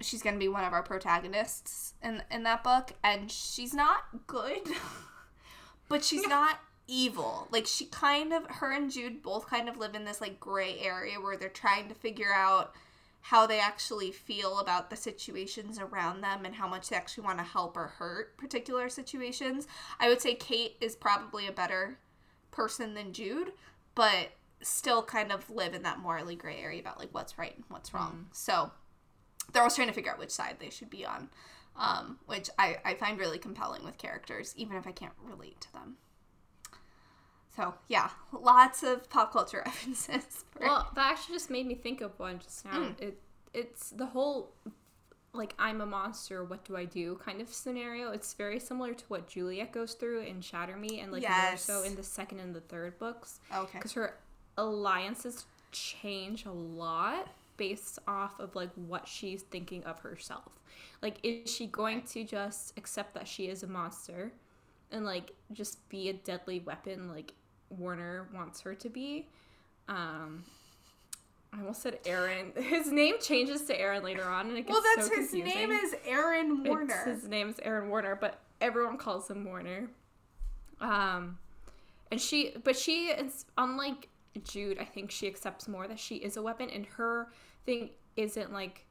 [0.00, 4.68] she's gonna be one of our protagonists in in that book, and she's not good,
[5.88, 7.48] but she's not evil.
[7.50, 10.78] Like she kind of her and Jude both kind of live in this like gray
[10.80, 12.74] area where they're trying to figure out
[13.28, 17.38] how they actually feel about the situations around them and how much they actually want
[17.38, 19.66] to help or hurt particular situations.
[19.98, 21.98] I would say Kate is probably a better
[22.54, 23.52] person than Jude,
[23.94, 24.30] but
[24.62, 27.92] still kind of live in that morally gray area about like what's right and what's
[27.92, 28.26] wrong.
[28.28, 28.36] Mm.
[28.36, 28.70] So
[29.52, 31.28] they're always trying to figure out which side they should be on,
[31.76, 35.72] um, which I, I find really compelling with characters, even if I can't relate to
[35.72, 35.96] them.
[37.56, 40.44] So yeah, lots of pop culture references.
[40.50, 40.60] For...
[40.60, 42.72] Well, that actually just made me think of one just now.
[42.72, 43.00] Mm.
[43.00, 43.20] It
[43.52, 44.52] it's the whole
[45.34, 48.12] like I'm a monster, what do I do kind of scenario.
[48.12, 51.68] It's very similar to what Juliet goes through in Shatter Me and like yes.
[51.68, 53.40] more so in the second and the third books.
[53.54, 53.78] Okay.
[53.78, 54.16] Because her
[54.56, 60.52] alliances change a lot based off of like what she's thinking of herself.
[61.02, 64.32] Like is she going to just accept that she is a monster
[64.92, 67.32] and like just be a deadly weapon like
[67.70, 69.28] Warner wants her to be?
[69.88, 70.44] Um
[71.54, 72.52] I almost said Aaron.
[72.56, 74.82] His name changes to Aaron later on, and it gets well.
[74.96, 77.04] That's so his name is Aaron Warner.
[77.06, 79.90] It's, his name is Aaron Warner, but everyone calls him Warner.
[80.80, 81.38] Um,
[82.10, 84.08] and she, but she is unlike
[84.42, 84.78] Jude.
[84.80, 87.28] I think she accepts more that she is a weapon, and her
[87.64, 88.86] thing isn't like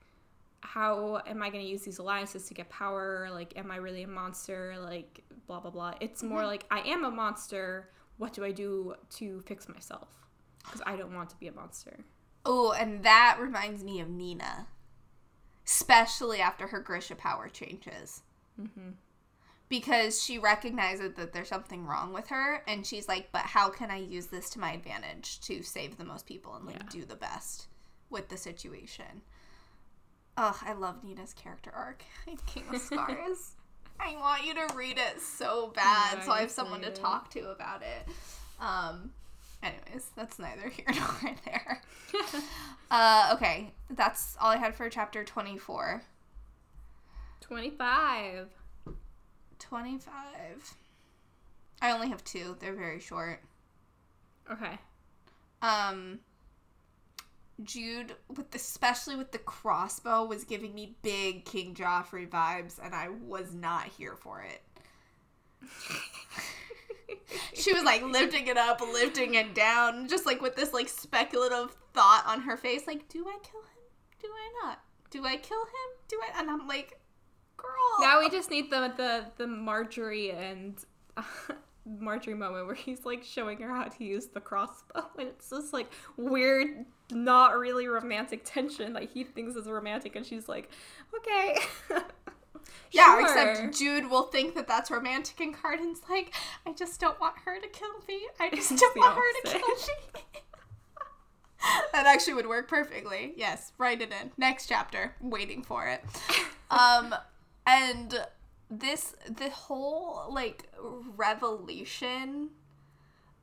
[0.64, 3.28] how am I going to use these alliances to get power?
[3.32, 4.76] Like, am I really a monster?
[4.80, 5.94] Like, blah, blah, blah.
[6.00, 6.48] It's more mm-hmm.
[6.48, 7.90] like, I am a monster.
[8.18, 10.08] What do I do to fix myself?
[10.64, 12.06] Because I don't want to be a monster.
[12.46, 14.68] Oh, and that reminds me of Nina.
[15.66, 18.22] Especially after her Grisha power changes.
[18.60, 18.92] Mm-hmm.
[19.70, 23.90] Because she recognizes that there's something wrong with her, and she's like, but how can
[23.90, 26.90] I use this to my advantage to save the most people and like yeah.
[26.90, 27.68] do the best?
[28.14, 29.24] with the situation.
[30.38, 33.56] Ugh, I love Nina's character arc in King of Scars.
[34.00, 37.30] I want you to read it so bad, yeah, so I have someone to talk
[37.32, 38.08] to about it.
[38.60, 39.12] Um,
[39.64, 41.82] anyways, that's neither here nor there.
[42.92, 46.04] uh, okay, that's all I had for chapter 24.
[47.42, 48.50] 25.
[49.60, 50.16] 25.
[51.82, 52.56] I only have two.
[52.60, 53.42] They're very short.
[54.52, 54.78] Okay.
[55.62, 56.20] Um,
[57.64, 63.10] Jude, with especially with the crossbow, was giving me big King Joffrey vibes, and I
[63.10, 64.62] was not here for it.
[67.64, 71.76] she was like lifting it up, lifting it down, just like with this like speculative
[71.94, 73.84] thought on her face, like, do I kill him?
[74.22, 74.80] Do I not?
[75.10, 75.98] Do I kill him?
[76.08, 76.40] Do I?
[76.40, 77.00] And I'm like,
[77.58, 77.70] girl.
[78.00, 80.78] Now we just need the the the Margaery and.
[81.16, 81.54] Uh,
[81.88, 85.74] Margaery moment where he's like showing her how to use the crossbow, and it's just
[85.74, 90.70] like weird, not really romantic tension that he thinks is romantic, and she's like,
[91.16, 91.58] okay.
[92.92, 96.34] yeah, except Jude will think that that's romantic, and Cardan's like,
[96.66, 98.22] I just don't want her to kill me.
[98.40, 100.42] I just don't want her to kill me.
[101.94, 103.34] that actually would work perfectly.
[103.36, 104.32] Yes, write it in.
[104.38, 105.16] Next chapter.
[105.22, 106.04] Waiting for it.
[106.72, 107.14] Um,
[107.68, 108.26] and
[108.72, 110.64] this the whole like
[111.16, 112.50] revelation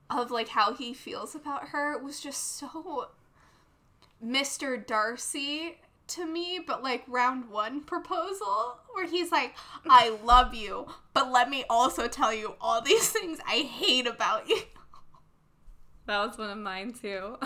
[0.09, 3.11] of like how he feels about her was just so
[4.25, 4.85] Mr.
[4.85, 5.77] Darcy
[6.11, 9.55] to me, but like round one proposal where he's like,
[9.89, 14.49] I love you, but let me also tell you all these things I hate about
[14.49, 14.63] you.
[16.07, 17.39] That was one of mine too.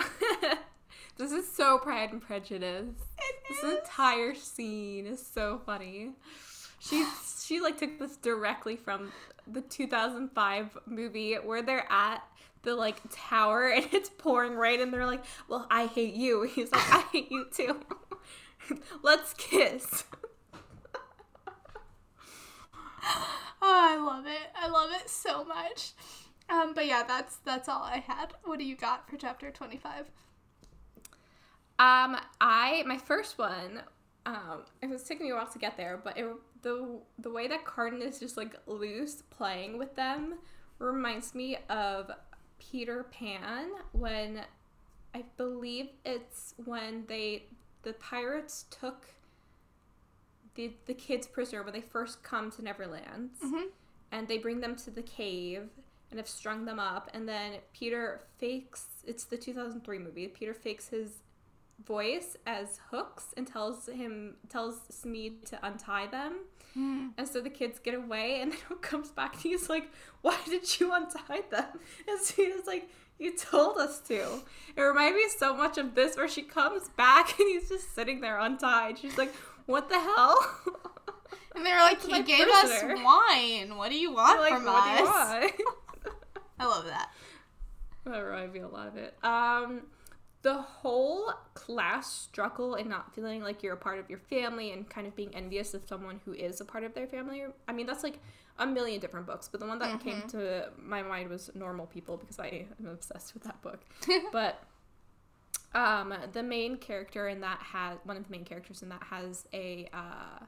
[1.17, 2.95] this is so Pride and Prejudice.
[3.19, 3.77] It this is.
[3.77, 6.13] entire scene is so funny.
[6.79, 7.05] She
[7.45, 9.11] she like took this directly from
[9.47, 12.23] the 2005 movie where they're at
[12.63, 16.71] the like tower and it's pouring rain and they're like, "Well, I hate you." He's
[16.71, 17.79] like, "I hate you too."
[19.03, 20.05] Let's kiss.
[23.03, 24.51] oh, I love it.
[24.55, 25.91] I love it so much.
[26.49, 28.33] Um, but yeah, that's that's all I had.
[28.43, 30.05] What do you got for chapter 25?
[31.77, 33.81] Um, I my first one
[34.25, 36.25] um, it was taking me a while to get there, but it,
[36.61, 40.35] the the way that Cardan is just like loose playing with them
[40.79, 42.09] reminds me of
[42.57, 44.41] Peter Pan when
[45.13, 47.45] I believe it's when they
[47.85, 49.05] the pirates took
[50.55, 53.67] the the kids prisoner when they first come to Neverland, mm-hmm.
[54.11, 55.69] and they bring them to the cave,
[56.09, 57.09] and have strung them up.
[57.13, 60.27] And then Peter fakes it's the 2003 movie.
[60.27, 61.21] Peter fakes his
[61.85, 66.39] voice as hooks and tells him tells Smeed to untie them.
[66.73, 67.07] Hmm.
[67.17, 70.37] And so the kids get away, and then he comes back and he's like, Why
[70.45, 71.79] did you untie them?
[72.07, 74.41] And Smeed is like, You told us to.
[74.75, 78.19] It reminded me so much of this where she comes back and he's just sitting
[78.21, 78.99] there untied.
[78.99, 79.33] She's like,
[79.65, 80.37] What the hell?
[81.55, 83.77] And they were like, he gave prisoner." us wine.
[83.77, 85.29] What do you want like, from what do you us?
[85.31, 85.53] want?
[86.59, 87.09] I love that.
[88.05, 89.15] That reminded me a lot of it.
[89.23, 89.83] Um,
[90.41, 94.87] the whole class struggle and not feeling like you're a part of your family and
[94.87, 97.43] kind of being envious of someone who is a part of their family.
[97.67, 98.19] I mean, that's like
[98.57, 102.17] a million different books, but the one that came to my mind was Normal People
[102.17, 103.81] because I am obsessed with that book.
[104.31, 104.63] but
[105.73, 109.45] um, the main character in that has one of the main characters in that has
[109.53, 110.45] a uh,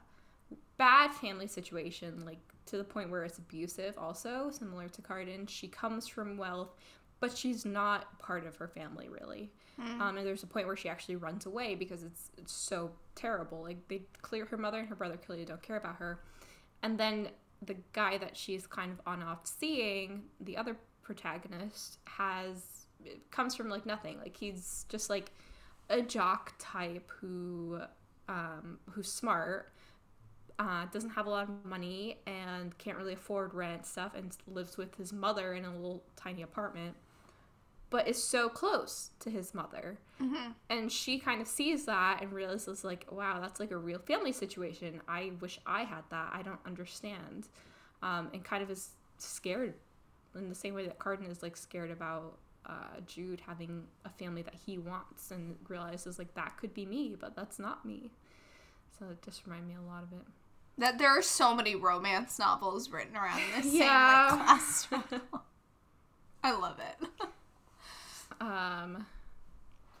[0.78, 3.94] bad family situation, like to the point where it's abusive.
[3.98, 6.70] Also, similar to Cardan, she comes from wealth,
[7.20, 9.50] but she's not part of her family really.
[9.80, 13.62] Um, and there's a point where she actually runs away because it's it's so terrible.
[13.62, 16.20] Like they clear her mother and her brother clearly don't care about her,
[16.82, 17.28] and then
[17.62, 22.86] the guy that she's kind of on off seeing, the other protagonist, has
[23.30, 24.18] comes from like nothing.
[24.18, 25.32] Like he's just like
[25.88, 27.80] a jock type who
[28.28, 29.72] um, who's smart,
[30.58, 34.76] uh, doesn't have a lot of money, and can't really afford rent stuff, and lives
[34.76, 36.94] with his mother in a little tiny apartment,
[37.90, 39.98] but is so close to his mother.
[40.68, 44.32] And she kind of sees that and realizes, like, wow, that's like a real family
[44.32, 45.00] situation.
[45.08, 46.30] I wish I had that.
[46.32, 47.48] I don't understand.
[48.02, 49.74] Um, and kind of is scared
[50.36, 52.36] in the same way that Cardan is like scared about
[52.66, 57.16] uh, Jude having a family that he wants and realizes like that could be me,
[57.18, 58.10] but that's not me.
[58.98, 60.24] So it just reminded me a lot of it.
[60.78, 64.28] That there are so many romance novels written around this Yeah.
[64.30, 64.88] same like class.
[66.44, 67.08] I love it.
[68.40, 69.06] Um,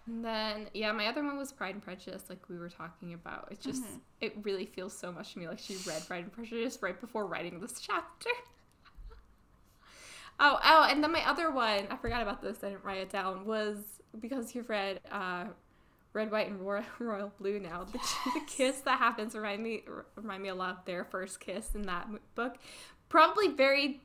[0.08, 3.48] and then yeah, my other one was Pride and Prejudice, like we were talking about.
[3.50, 3.82] It just
[4.20, 7.26] it really feels so much to me like she read Pride and Prejudice right before
[7.26, 8.30] writing this chapter.
[10.40, 12.58] oh, oh, and then my other one, I forgot about this.
[12.62, 13.44] I didn't write it down.
[13.44, 13.76] Was
[14.18, 15.44] because you've read uh,
[16.14, 17.84] Red, White, and Royal, Royal Blue now.
[17.84, 17.98] The,
[18.34, 19.82] the kiss that happens remind me
[20.16, 22.56] remind me a lot of their first kiss in that book.
[23.10, 24.00] Probably very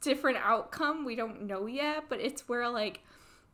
[0.00, 1.04] different outcome.
[1.04, 3.00] We don't know yet, but it's where like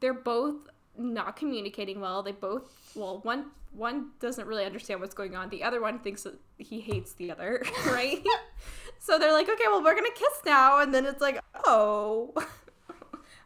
[0.00, 0.56] they're both
[0.98, 2.22] not communicating well.
[2.22, 5.48] They both well, one one doesn't really understand what's going on.
[5.48, 8.22] The other one thinks that he hates the other, right?
[8.98, 12.32] so they're like, okay, well, we're gonna kiss now, and then it's like, oh,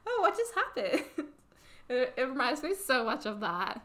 [0.06, 1.04] oh, what just happened?
[1.88, 3.82] It, it reminds me so much of that.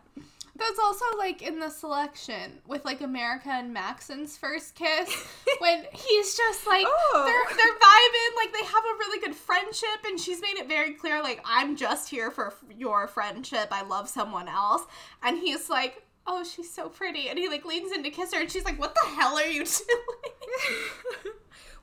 [0.60, 5.10] That's also like in the selection with like America and Maxon's first kiss
[5.60, 7.24] when he's just like Oh.
[7.26, 10.94] they're they're vibing like they have a really good friendship and she's made it very
[10.94, 14.84] clear like I'm just here for f- your friendship I love someone else
[15.24, 18.42] and he's like oh she's so pretty and he like leans in to kiss her
[18.42, 19.64] and she's like what the hell are you
[21.24, 21.34] doing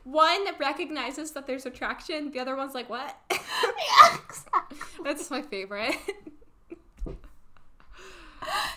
[0.05, 2.31] One recognizes that there's attraction.
[2.31, 3.17] The other one's like, what?
[3.29, 4.79] yeah exactly.
[5.03, 5.97] That's my favorite.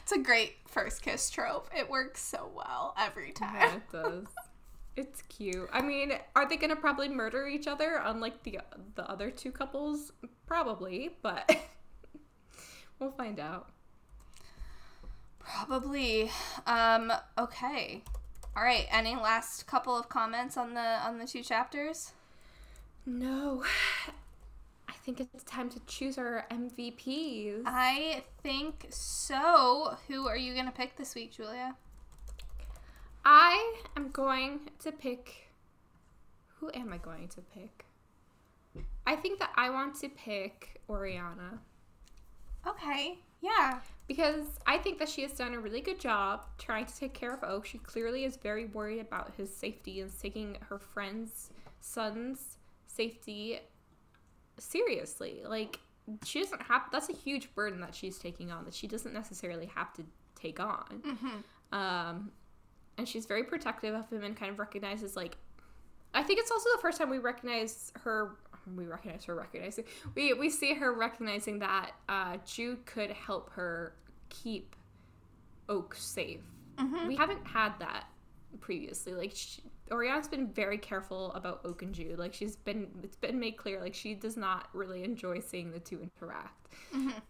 [0.02, 4.26] It's a great first kiss trope it works so well every time Yeah, it does.
[4.96, 5.70] It's cute.
[5.72, 8.60] I mean, are they gonna probably murder each other unlike the
[8.96, 10.12] the other two couples?
[10.46, 11.50] Probably, but
[13.00, 13.70] we'll find out.
[15.40, 16.30] Probably.
[16.68, 18.04] Um, okay.
[18.58, 18.88] All right.
[18.92, 22.12] Any last couple of comments on the on the two chapters?
[23.06, 23.64] No,
[25.04, 27.64] think it's time to choose our MVPs.
[27.66, 29.98] I think so.
[30.08, 31.76] Who are you gonna pick this week, Julia?
[33.26, 35.50] I am going to pick.
[36.60, 37.86] Who am I going to pick?
[39.06, 41.60] I think that I want to pick Oriana.
[42.68, 43.20] Okay.
[43.42, 43.80] Yeah.
[44.08, 47.34] because I think that she has done a really good job trying to take care
[47.34, 47.66] of Oak.
[47.66, 53.60] She clearly is very worried about his safety and taking her friend's son's safety
[54.60, 55.42] seriously.
[55.46, 55.80] Like
[56.26, 59.68] she doesn't have that's a huge burden that she's taking on that she doesn't necessarily
[59.76, 60.04] have to
[60.36, 61.02] take on.
[61.72, 62.32] Um,
[62.98, 65.38] and she's very protective of him and kind of recognizes like
[66.14, 68.32] I think it's also the first time we recognize her.
[68.76, 69.86] We recognize her recognizing.
[70.16, 73.94] We we see her recognizing that uh, Jude could help her
[74.30, 74.76] keep
[75.70, 76.42] Oak safe.
[77.08, 78.06] We haven't had that
[78.60, 79.14] previously.
[79.14, 82.18] Like she, Oriana's been very careful about Oak and Jude.
[82.20, 83.80] Like she's been, it's been made clear.
[83.80, 86.68] Like she does not really enjoy seeing the two interact.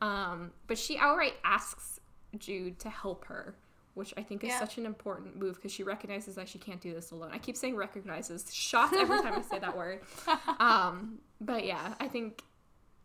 [0.01, 1.99] Um, but she outright asks
[2.37, 3.55] Jude to help her
[3.95, 4.59] which I think is Yeah.
[4.59, 7.31] such an important move because she recognizes that she can't do this alone.
[7.33, 10.01] I keep saying recognizes, shocked every time I say that word.
[10.59, 12.41] Um, but yeah, I think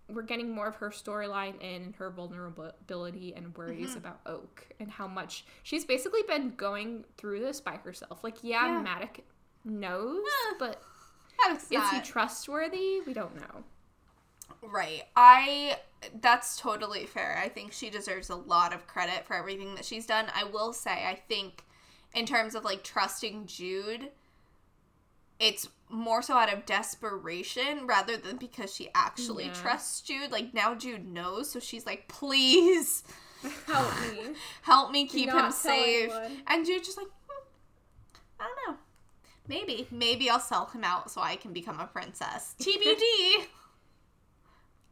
[0.08, 3.98] we're getting more of her storyline in and her vulnerability and worries Mm-hmm.
[3.98, 8.22] about Oak and how much she's basically been going through this by herself.
[8.22, 8.82] Like, yeah, Yeah.
[8.82, 9.20] Madoc
[9.64, 10.56] knows, Yeah.
[10.58, 10.82] but
[11.70, 13.00] is he trustworthy?
[13.06, 13.64] We don't know.
[14.62, 15.02] Right.
[15.16, 15.78] I
[16.20, 17.40] that's totally fair.
[17.42, 20.26] I think she deserves a lot of credit for everything that she's done.
[20.34, 21.64] I will say I think
[22.14, 24.10] in terms of like trusting Jude
[25.40, 29.54] it's more so out of desperation rather than because she actually Yeah.
[29.54, 30.30] trusts Jude.
[30.30, 33.02] Like now Jude knows, so she's like, "Please
[33.66, 34.34] Help me.
[34.62, 36.42] help me keep not him safe." anyone.
[36.46, 37.42] And Jude's just like, "Hmm,
[38.40, 38.78] "I don't know.
[39.46, 43.46] Maybe, maybe I'll sell him out so I can become a princess." TBD.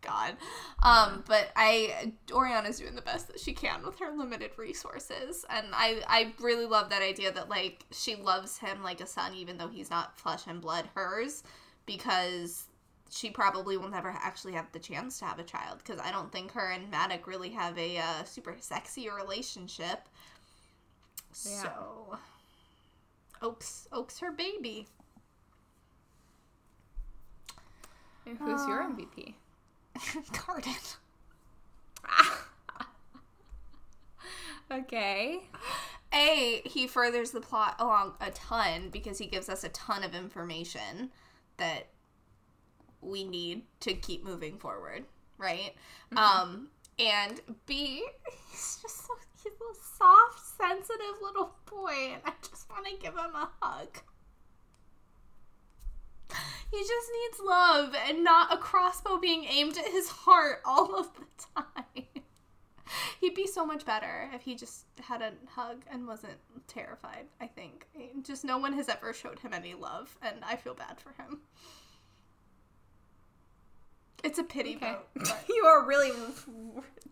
[0.02, 0.36] God.
[0.82, 5.44] Um, but I Oriana's doing the best that she can with her limited resources.
[5.48, 9.34] And I I really love that idea that like she loves him like a son
[9.34, 11.44] even though he's not flesh and blood hers
[11.86, 12.64] because
[13.10, 16.32] she probably will never actually have the chance to have a child because I don't
[16.32, 20.08] think her and Madoc really have a uh, super sexy relationship.
[21.44, 21.62] Yeah.
[21.62, 22.18] So
[23.42, 24.86] Oak's Oak's her baby.
[28.24, 29.34] And who's your Uh, MVP?
[30.32, 30.96] Cardan.
[34.70, 35.42] Okay.
[36.14, 40.14] A, he furthers the plot along a ton because he gives us a ton of
[40.14, 41.10] information
[41.58, 41.88] that
[43.02, 45.04] we need to keep moving forward,
[45.36, 45.74] right?
[46.16, 46.68] Um,
[46.98, 48.06] and B,
[48.50, 53.14] he's just so he's a soft, sensitive little boy, and I just want to give
[53.14, 53.98] him a hug.
[56.70, 61.10] He just needs love and not a crossbow being aimed at his heart all of
[61.14, 61.26] the
[61.62, 62.04] time.
[63.20, 66.38] He'd be so much better if he just had a hug and wasn't
[66.68, 67.86] terrified, I think.
[68.22, 71.40] Just no one has ever showed him any love, and I feel bad for him.
[74.24, 74.92] It's a pity Okay.
[74.92, 75.06] vote.
[75.14, 76.12] but- you are really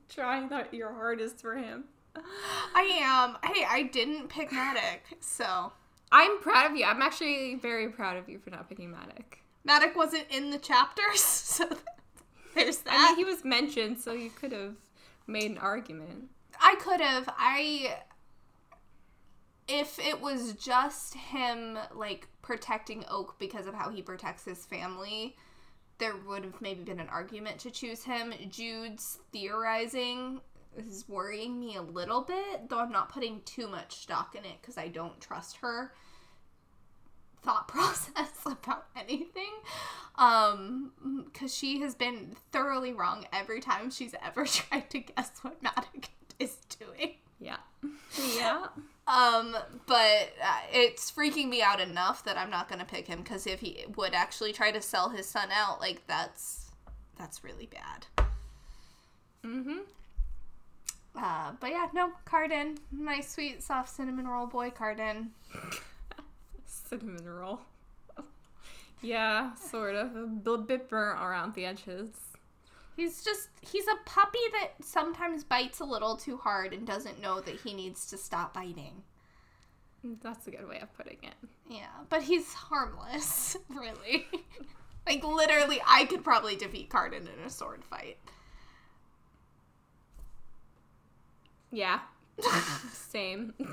[0.09, 1.85] trying that your hardest for him.
[2.75, 3.37] I am.
[3.53, 5.73] Hey, I didn't pick Madoc, so.
[6.13, 6.85] I'm proud of you.
[6.85, 9.39] I'm actually very proud of you for not picking Madoc.
[9.67, 11.69] Madoc wasn't in the chapters, so
[12.55, 12.93] there's that.
[12.93, 14.75] I mean, he was mentioned, so you could have
[15.27, 16.29] made an argument.
[16.61, 17.33] I could have.
[17.39, 17.97] I
[19.69, 25.37] if it was just him like protecting Oak because of how he protects his family,
[25.99, 28.35] there would have maybe been an argument to choose him.
[28.51, 30.41] Jude's theorizing
[30.77, 34.57] is worrying me a little bit, though I'm not putting too much stock in it
[34.61, 35.93] because I don't trust her
[37.43, 39.51] thought process about anything
[40.16, 40.93] um
[41.25, 46.11] because she has been thoroughly wrong every time she's ever tried to guess what Madoc
[46.39, 47.57] is doing Yeah.
[48.37, 48.66] Yeah.
[49.09, 49.57] um
[49.87, 53.61] but uh, it's freaking me out enough that i'm not gonna pick him because if
[53.61, 56.71] he would actually try to sell his son out like that's
[57.16, 58.27] that's really bad
[59.43, 59.79] Mm-hmm.
[61.17, 65.31] Uh but yeah no Cardan my sweet soft cinnamon roll boy Cardan
[66.65, 67.61] Cinnamon roll.
[69.03, 70.15] yeah, sort of.
[70.17, 72.11] A bit- bit burnt around the edges.
[72.97, 77.41] He's just he's a puppy that sometimes bites a little too hard and doesn't know
[77.41, 79.03] that he needs to stop biting.
[80.23, 81.35] That's a good way of putting it.
[81.69, 84.27] Yeah, but he's harmless, really.
[85.07, 88.19] like literally I could probably defeat Cardan in a sword fight.
[91.70, 92.01] Yeah.
[92.92, 93.55] Same.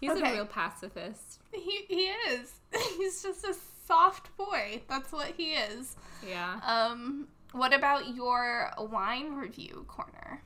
[0.00, 0.30] He's Okay.
[0.30, 1.40] a real pacifist.
[1.52, 2.52] He he is.
[2.96, 3.54] He's just a
[3.86, 4.82] soft boy.
[4.88, 5.96] That's what he is.
[6.26, 6.60] Yeah.
[6.64, 10.42] Um what about your wine review corner?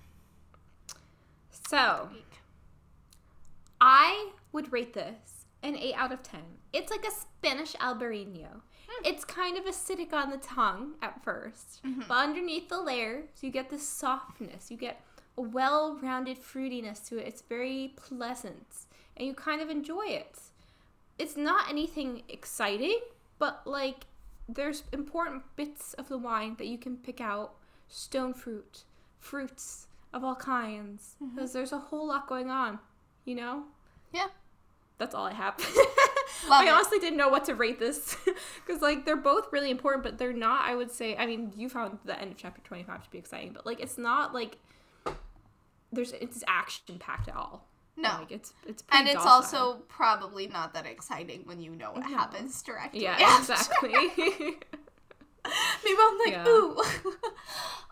[1.68, 2.08] So,
[3.80, 6.40] I would rate this an 8 out of 10.
[6.72, 8.60] It's like a Spanish Albarino.
[9.05, 12.02] It's kind of acidic on the tongue at 1st mm-hmm.
[12.09, 14.70] but underneath the layers, you get this softness.
[14.70, 15.01] You get
[15.36, 17.27] a well rounded fruitiness to it.
[17.27, 18.86] It's very pleasant,
[19.16, 20.39] and you kind of enjoy it.
[21.19, 23.01] It's not anything exciting,
[23.39, 24.06] but like
[24.48, 27.55] there's important bits of the wine that you can pick out
[27.89, 28.85] stone fruit,
[29.19, 31.35] fruits of all kinds, mm-hmm.
[31.35, 32.78] because there's a whole lot going on,
[33.24, 33.64] you know?
[34.12, 34.28] Yeah.
[34.98, 35.55] That's all I have.
[36.51, 36.70] I it.
[36.70, 38.16] honestly didn't know what to rate this
[38.66, 40.69] because like they're both really important, but they're not.
[40.69, 41.16] I would say.
[41.16, 43.81] I mean, you found the end of chapter twenty five to be exciting, but like
[43.81, 44.59] it's not like
[45.93, 47.69] there's it's action packed at all.
[47.97, 48.09] No.
[48.20, 49.32] like it's it's And it's docile.
[49.32, 52.16] also probably not that exciting when you know what No.
[52.16, 53.02] happens directly.
[53.02, 53.52] yeah after.
[53.82, 54.10] exactly.
[54.16, 56.48] Maybe I'm like, Yeah.
[56.48, 56.82] ooh.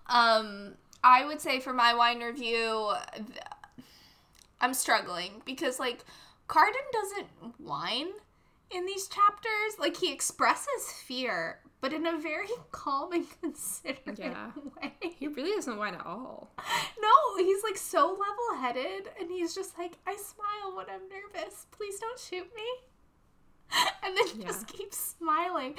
[0.06, 0.74] um,
[1.04, 2.92] I would say for my wine review,
[4.60, 6.04] I'm struggling because like
[6.50, 7.26] Cardan doesn't
[7.58, 8.08] whine
[8.70, 9.78] in these chapters.
[9.78, 14.50] Like he expresses fear, but in a very calm and considerate Yeah.
[14.82, 14.94] way.
[15.16, 16.50] He really doesn't whine at all.
[17.00, 21.66] No, he's like so level headed and he's just like, I smile when I'm nervous.
[21.70, 22.62] Please don't shoot me.
[24.02, 24.46] And then Yeah.
[24.48, 25.76] just keeps smiling.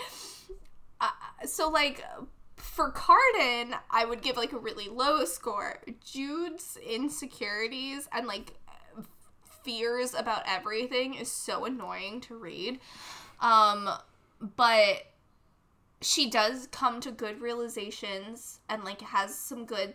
[1.02, 1.10] Uh,
[1.46, 2.06] so, like,
[2.56, 5.82] for Cardan, I would give like a really low score.
[6.06, 8.54] Jude's insecurities and like
[9.64, 12.80] fears about everything is so annoying to read.
[13.40, 13.90] Um,
[14.56, 15.04] but
[16.02, 19.94] she does come to good realizations and like has some good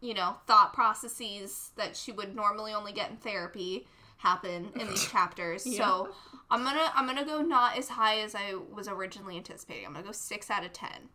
[0.00, 3.86] you know thought processes that she would normally only get in therapy
[4.18, 5.62] happen in these chapters.
[5.76, 6.10] So
[6.50, 9.86] i'm gonna i'm gonna go not as high as i was originally anticipating.
[9.86, 11.08] I'm gonna go six out of ten.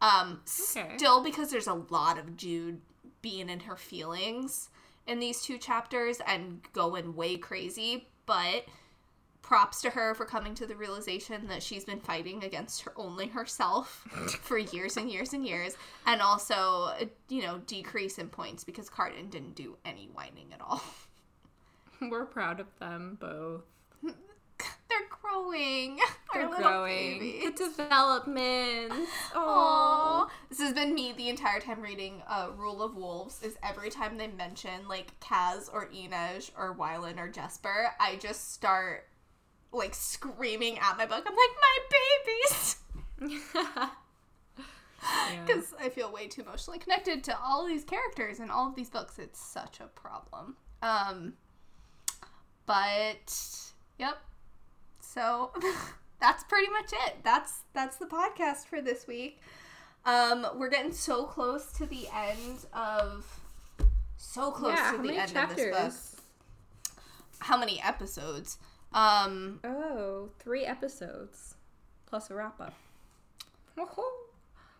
[0.00, 0.40] Um
[0.76, 0.96] Okay.
[0.96, 2.80] still because there's a lot of jude
[3.22, 4.68] being in her feelings
[5.08, 8.64] in these two chapters and going way crazy but
[9.42, 13.26] props to her for coming to the realization that she's been fighting against her only
[13.26, 14.06] herself
[14.42, 15.76] for years and years and years
[16.06, 16.92] and also
[17.28, 20.82] you know decrease in points because Cardan didn't do any whining at all
[22.00, 23.64] We're proud of them both.
[24.88, 25.98] They're growing
[26.32, 27.18] They're Our little growing.
[27.18, 27.42] babies.
[27.42, 28.92] Good development.
[29.34, 30.28] Aww.
[30.48, 33.42] This has been me the entire time reading uh, Rule of Wolves.
[33.42, 38.52] Is every time they mention like Kaz or Inej or Wylan or Jesper, I just
[38.52, 39.06] start
[39.72, 41.24] like screaming at my book.
[41.26, 41.78] I'm like, my
[42.46, 42.76] babies!
[45.00, 45.44] Yeah.
[45.46, 48.90] Because I feel way too emotionally connected to all these characters in all of these
[48.90, 49.18] books.
[49.18, 50.56] It's such a problem.
[50.82, 51.34] Um,
[52.66, 53.32] but
[53.98, 54.18] yep.
[55.08, 55.50] So
[56.20, 57.16] that's pretty much it.
[57.24, 59.40] That's that's the podcast for this week.
[60.04, 63.26] Um, we're getting so close to the end of
[64.16, 66.94] so close yeah, to the end of this book.
[67.40, 68.58] How many episodes?
[68.92, 71.54] Um, Oh, three episodes
[72.06, 72.74] plus a wrap up.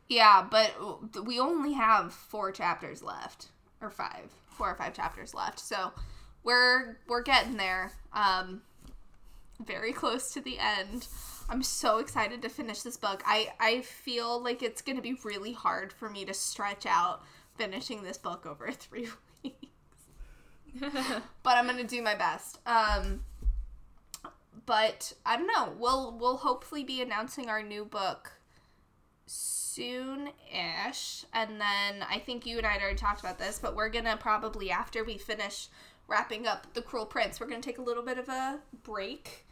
[0.09, 3.49] Yeah, but we only have four chapters left,
[3.81, 5.59] or five, four or five chapters left.
[5.59, 5.93] So
[6.43, 7.93] we're we're getting there.
[8.13, 8.63] Um,
[9.64, 11.09] very close to the end.
[11.48, 13.22] I'm so excited to finish this book.
[13.26, 17.22] I I feel like it's gonna be really hard for me to stretch out
[17.56, 19.09] finishing this book over three
[19.43, 19.56] weeks,
[21.43, 22.59] but I'm gonna do my best.
[22.66, 23.24] Um,
[24.66, 25.74] but I don't know.
[25.78, 28.32] We'll we'll hopefully be announcing our new book
[29.78, 33.89] soon-ish and then i think you and i had already talked about this but we're
[33.89, 35.68] gonna probably after we finish
[36.09, 39.47] wrapping up the cruel prince we're gonna take a little bit of a break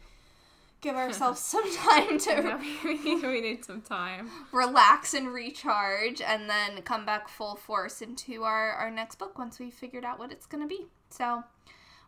[0.81, 4.29] give ourselves some time to Yeah, we, we need some time.
[4.51, 9.59] relax and recharge and then come back full force into our, our next book once
[9.59, 10.87] we've figured out what it's going to be.
[11.09, 11.43] So,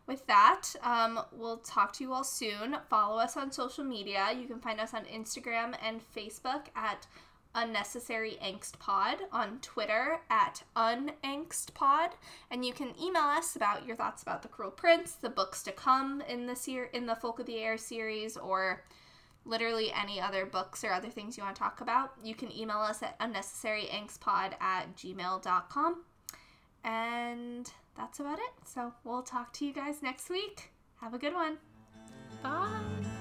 [0.06, 2.76] with that, um, we'll talk to you all soon.
[2.88, 4.28] Follow us on social media.
[4.36, 7.06] You can find us on Instagram and Facebook at
[7.54, 12.10] Unnecessary Angst Pod, on Twitter at Unangst Pod,
[12.50, 15.72] and you can email us about your thoughts about The Cruel Prince, the books to
[15.72, 18.84] come in the ser- in the Folk of the Air series, or
[19.44, 22.78] literally any other books or other things you want to talk about, you can email
[22.78, 26.04] us at unnecessaryangstpod at gmail.com.
[26.84, 28.52] And that's about it.
[28.64, 30.70] So we'll talk to you guys next week.
[31.00, 31.58] Have a good one.
[32.42, 33.19] Bye.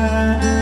[0.00, 0.59] Música